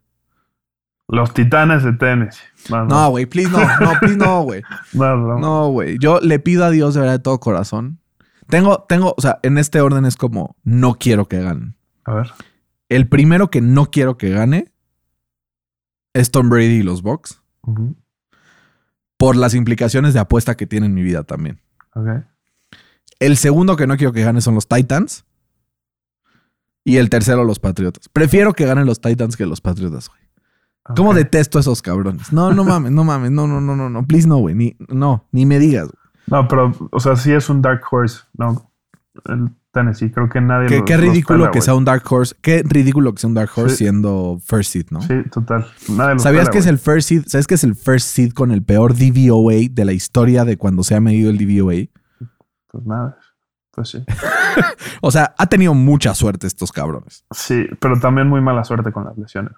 [1.12, 2.40] Los titanes de Tennessee.
[2.70, 3.60] Más, No, güey, please no.
[3.60, 4.64] No, please no, güey.
[4.94, 5.98] No, güey.
[6.00, 8.00] Yo le pido a Dios de verdad de todo corazón.
[8.48, 11.76] Tengo, tengo, o sea, en este orden es como no quiero que ganen.
[12.06, 12.32] A ver.
[12.88, 14.72] El primero que no quiero que gane
[16.14, 17.42] es Tom Brady y los Bucks.
[19.18, 21.60] Por las implicaciones de apuesta que tiene en mi vida también.
[21.94, 22.08] Ok.
[23.20, 25.26] El segundo que no quiero que gane son los Titans.
[26.86, 28.08] Y el tercero, los Patriotas.
[28.08, 30.21] Prefiero que ganen los Titans que los Patriotas, güey.
[30.96, 32.32] ¿Cómo detesto a esos cabrones?
[32.34, 34.06] No, no mames, no mames, no, no, no, no, no.
[34.06, 34.56] Please no, güey.
[34.56, 35.86] Ni, no, ni me digas.
[35.86, 35.96] güey.
[36.28, 38.72] No, pero, o sea, sí es un dark horse, ¿no?
[39.26, 41.66] El Tennessee, creo que nadie Qué, los- qué los ridículo pela, que güey.
[41.66, 42.36] sea un Dark Horse.
[42.42, 43.84] Qué ridículo que sea un Dark Horse Sí.
[43.86, 45.02] siendo First Seed, ¿no?
[45.02, 45.66] Sí, total.
[45.90, 47.24] Nadie los ¿Sabías pela, que es el First Seed?
[47.28, 50.84] ¿Sabes que es el First Seed con el peor DVOA de la historia de cuando
[50.84, 51.88] se ha medido el DVOA?
[52.68, 53.18] Pues nada.
[53.72, 54.04] Pues sí.
[55.02, 57.24] O sea, ha tenido mucha suerte estos cabrones.
[57.32, 59.54] Sí, pero también muy mala suerte con las lesiones.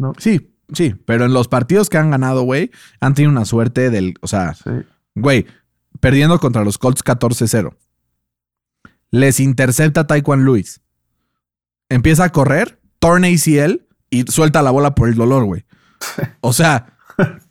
[0.00, 0.12] ¿No?
[0.18, 2.70] Sí, sí, pero en los partidos que han ganado, güey,
[3.00, 4.70] han tenido una suerte del, o sea, Sí.
[5.14, 5.46] güey,
[6.00, 7.76] perdiendo contra los Colts 14-0.
[9.10, 10.80] Les intercepta Taekwon Lewis.
[11.88, 15.64] Empieza a correr, torna ACL y suelta la bola por el dolor, güey.
[16.40, 16.96] O sea,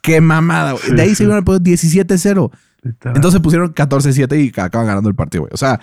[0.02, 0.96] qué mamada, güey.
[0.96, 2.52] De ahí se iban a poner 17-0.
[2.82, 3.16] Literal.
[3.16, 5.52] Entonces pusieron 14-7 y acaban ganando el partido, güey.
[5.54, 5.80] O sea,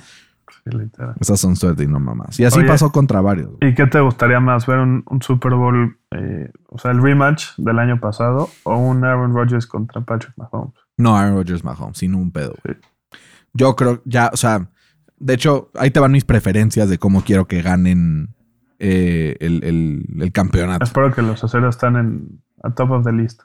[0.74, 1.14] literal.
[1.20, 2.38] esas son suerte y no mamás.
[2.40, 2.68] Y así Oye.
[2.68, 3.48] pasó contra varios.
[3.58, 3.70] güey.
[3.70, 4.66] ¿Y qué te gustaría más?
[4.66, 9.04] ¿Ver un, un Super Bowl, eh, o sea, el rematch del año pasado o un
[9.04, 10.74] Aaron Rodgers contra Patrick Mahomes?
[10.96, 12.54] No Aaron Rodgers Mahomes, sino un pedo.
[12.64, 12.72] Sí.
[13.52, 14.68] Yo creo, ya, o sea,
[15.18, 18.34] de hecho, ahí te van mis preferencias de cómo quiero que ganen
[18.78, 20.84] eh, el, el- el campeonato.
[20.84, 23.40] Espero que los aceros están en a top of the list.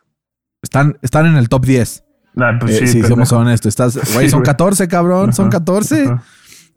[0.61, 2.03] Están, están en el top 10.
[2.34, 3.69] Nah, pues eh, sí, si somos honestos.
[3.69, 4.47] Estás, güey, Sí, son güey.
[4.47, 5.34] 14, cabrón.
[5.34, 6.03] Son Ajá, 14.
[6.05, 6.24] ajá.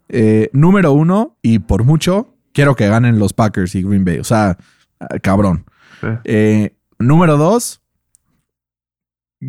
[0.09, 4.19] Eh, número uno, y por mucho, quiero que ganen los Packers y Green Bay.
[4.19, 4.57] O sea,
[4.99, 5.65] ah, cabrón.
[6.01, 6.07] Sí.
[6.25, 7.81] Eh, número dos,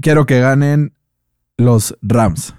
[0.01, 0.95] quiero que ganen
[1.57, 2.55] los Rams.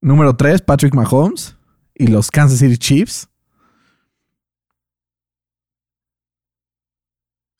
[0.00, 1.56] Número 3, Patrick Mahomes
[1.94, 3.28] y los Kansas City Chiefs.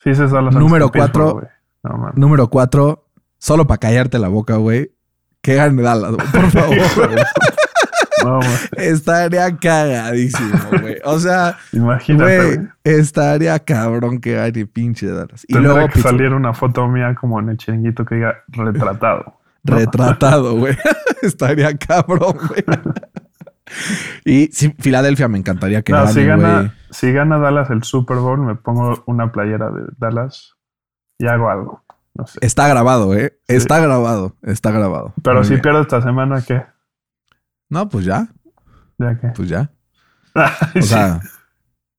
[0.03, 0.11] Sí,
[0.51, 1.41] Número cuatro.
[1.81, 2.11] No.
[2.15, 3.07] Número 4,
[3.39, 4.91] solo para callarte la boca, güey.
[5.41, 6.77] Que gane Dallas, por favor.
[8.25, 8.39] No,
[8.77, 10.97] estaría cagadísimo, güey.
[11.03, 15.45] O sea, Imagínate, güey, estaría cabrón que gane pinche Dallas.
[15.47, 18.43] Y Tendría luego que Pittsburgh, salir una foto mía como en el chiringuito que diga
[18.47, 19.39] retratado.
[19.63, 19.77] ¿no?
[19.77, 20.77] retratado, güey.
[21.21, 22.63] estaría cabrón, güey.
[24.23, 28.17] Y sí, Filadelfia me encantaría que No, gane, si, gana, si gana Dallas el Super
[28.17, 30.55] Bowl, me pongo una playera de Dallas
[31.17, 31.83] y hago algo.
[32.13, 32.39] No sé.
[32.41, 33.37] Está grabado, ¿eh?
[33.47, 33.55] Sí.
[33.55, 35.13] Está grabado, está grabado.
[35.23, 35.61] Pero Muy si bien.
[35.63, 36.63] pierdo esta semana, ¿qué?
[37.69, 38.27] No, pues ya,
[38.97, 39.29] ¿Ya qué?
[39.35, 39.71] pues ya.
[40.75, 41.21] O sea,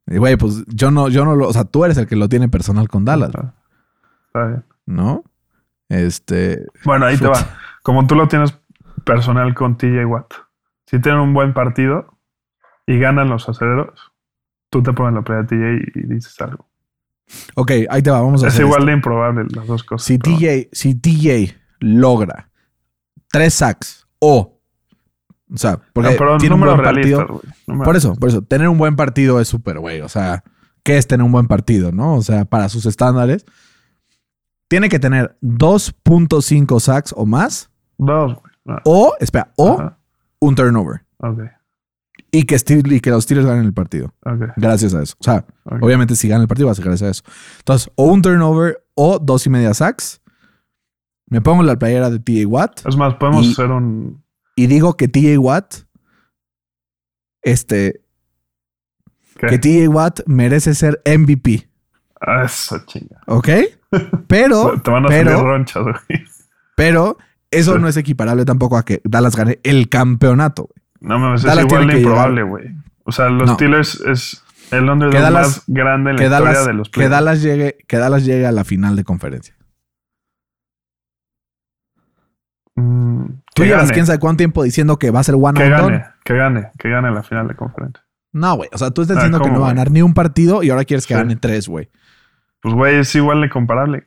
[0.07, 2.49] güey, pues yo no, yo no lo, o sea, tú eres el que lo tiene
[2.49, 3.31] personal con Dallas,
[4.27, 4.65] Está bien.
[4.87, 5.25] ¿no?
[5.89, 7.39] Este, Bueno, ahí te va.
[7.83, 8.57] Como tú lo tienes
[9.05, 10.35] personal con TJ Watt.
[10.87, 12.19] Si tienen un buen partido
[12.87, 14.13] y ganan los aceleros,
[14.71, 16.69] tú te pones la playa de TJ y dices algo.
[17.55, 18.87] ok, ahí te va, vamos a Es hacer igual esto.
[18.87, 20.07] de improbable las dos cosas.
[20.07, 22.51] Si TJ, si TJ logra
[23.31, 24.56] tres sacks o,
[25.53, 27.41] o sea, porque No, pero tiene un buen partido.
[27.85, 30.01] Por eso, por eso, tener un buen partido es súper, güey.
[30.01, 30.43] O sea,
[30.83, 32.15] ¿qué es tener un buen partido, no?
[32.17, 33.45] O sea, para sus estándares,
[34.69, 38.53] tiene que tener 2.5 sacks o más, Dos, güey.
[38.69, 39.93] Ah, o, espera, o
[40.41, 41.03] un turnover.
[41.19, 41.41] Ok,
[42.33, 44.13] Y que, Steel- y que los Steelers ganen el partido.
[44.25, 44.51] ok.
[44.57, 45.15] Gracias a eso.
[45.21, 45.45] O sea,
[45.81, 47.23] obviamente si ganan el partido va a ser gracias a eso.
[47.61, 50.21] Entonces, o un turnover o dos y media sacks.
[51.29, 54.23] Me pongo la playera de TJ Watt Es más, podemos Y- hacer un.
[54.57, 55.75] Y digo que TJ Watt,
[57.43, 58.01] este,
[59.39, 59.47] ¿qué?
[59.47, 61.69] que TJ Watt merece ser MVP.
[62.21, 63.21] Ah, Eso, chinga.
[63.27, 63.49] ¿Ok?
[64.27, 65.95] Pero, Te van a pero- salir ronchas, güey.
[66.77, 67.17] pero
[67.51, 67.81] eso Sí.
[67.81, 70.65] no es equiparable tampoco a que Dallas gane el campeonato.
[70.65, 70.75] güey.
[71.01, 72.65] No mames, es igual de que improbable, güey.
[73.05, 73.55] O sea, los No.
[73.55, 74.43] Steelers es
[74.73, 77.11] el underdog Que Dallas- más grande en la Que historia Dallas, de los que, playoffs.
[77.13, 79.55] Dallas llegue, que Dallas llegue a la final de conferencia.
[82.77, 85.69] Tú que llevas gane, quién sabe cuánto tiempo diciendo que va a ser one que
[85.69, 86.05] gane, done.
[86.25, 88.05] que gane, que gane la final de conferencia.
[88.33, 88.69] No, güey.
[88.73, 90.63] O sea, tú estás Ah, diciendo que ¿cómo, no va a ganar ni un partido
[90.63, 91.19] y ahora quieres que Sí.
[91.21, 91.89] gane tres, güey.
[92.61, 94.05] Pues, güey, es igual de comparable.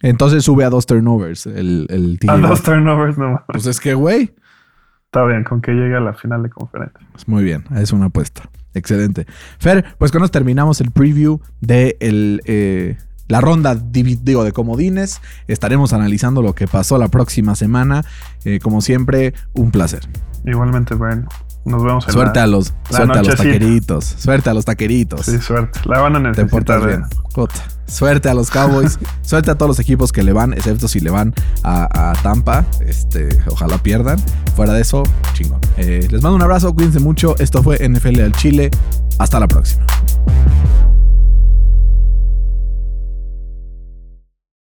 [0.00, 3.42] Entonces sube a dos turnovers el, el A dos turnovers nomás.
[3.48, 4.34] Pues es que, güey.
[5.06, 7.00] Está bien, con que llegue a la final de conferencia.
[7.12, 8.48] Pues muy bien, es una apuesta.
[8.74, 9.26] Excelente.
[9.58, 12.96] Fer, pues con eso terminamos el preview de el, eh,
[13.28, 15.20] la ronda digo, de comodines.
[15.46, 18.04] Estaremos analizando lo que pasó la próxima semana.
[18.44, 20.00] Eh, como siempre, un placer.
[20.44, 21.28] Igualmente, bueno,
[21.64, 22.44] nos vemos en Suerte la...
[22.44, 24.04] a los, la suerte a los taqueritos.
[24.04, 25.26] Suerte a los taqueritos.
[25.26, 25.80] Sí, suerte.
[25.84, 26.50] La van a Te necesitar.
[26.50, 27.02] portas bien.
[27.02, 27.46] ¿eh?
[27.86, 28.98] Suerte a los Cowboys.
[29.22, 32.64] suerte a todos los equipos que le van, excepto si le van a, a Tampa.
[32.80, 34.18] Este, ojalá pierdan.
[34.56, 35.02] Fuera de eso,
[35.34, 35.60] chingón.
[35.76, 37.34] Eh, les mando un abrazo, cuídense mucho.
[37.38, 38.70] Esto fue NFL al Chile.
[39.18, 39.84] Hasta la próxima.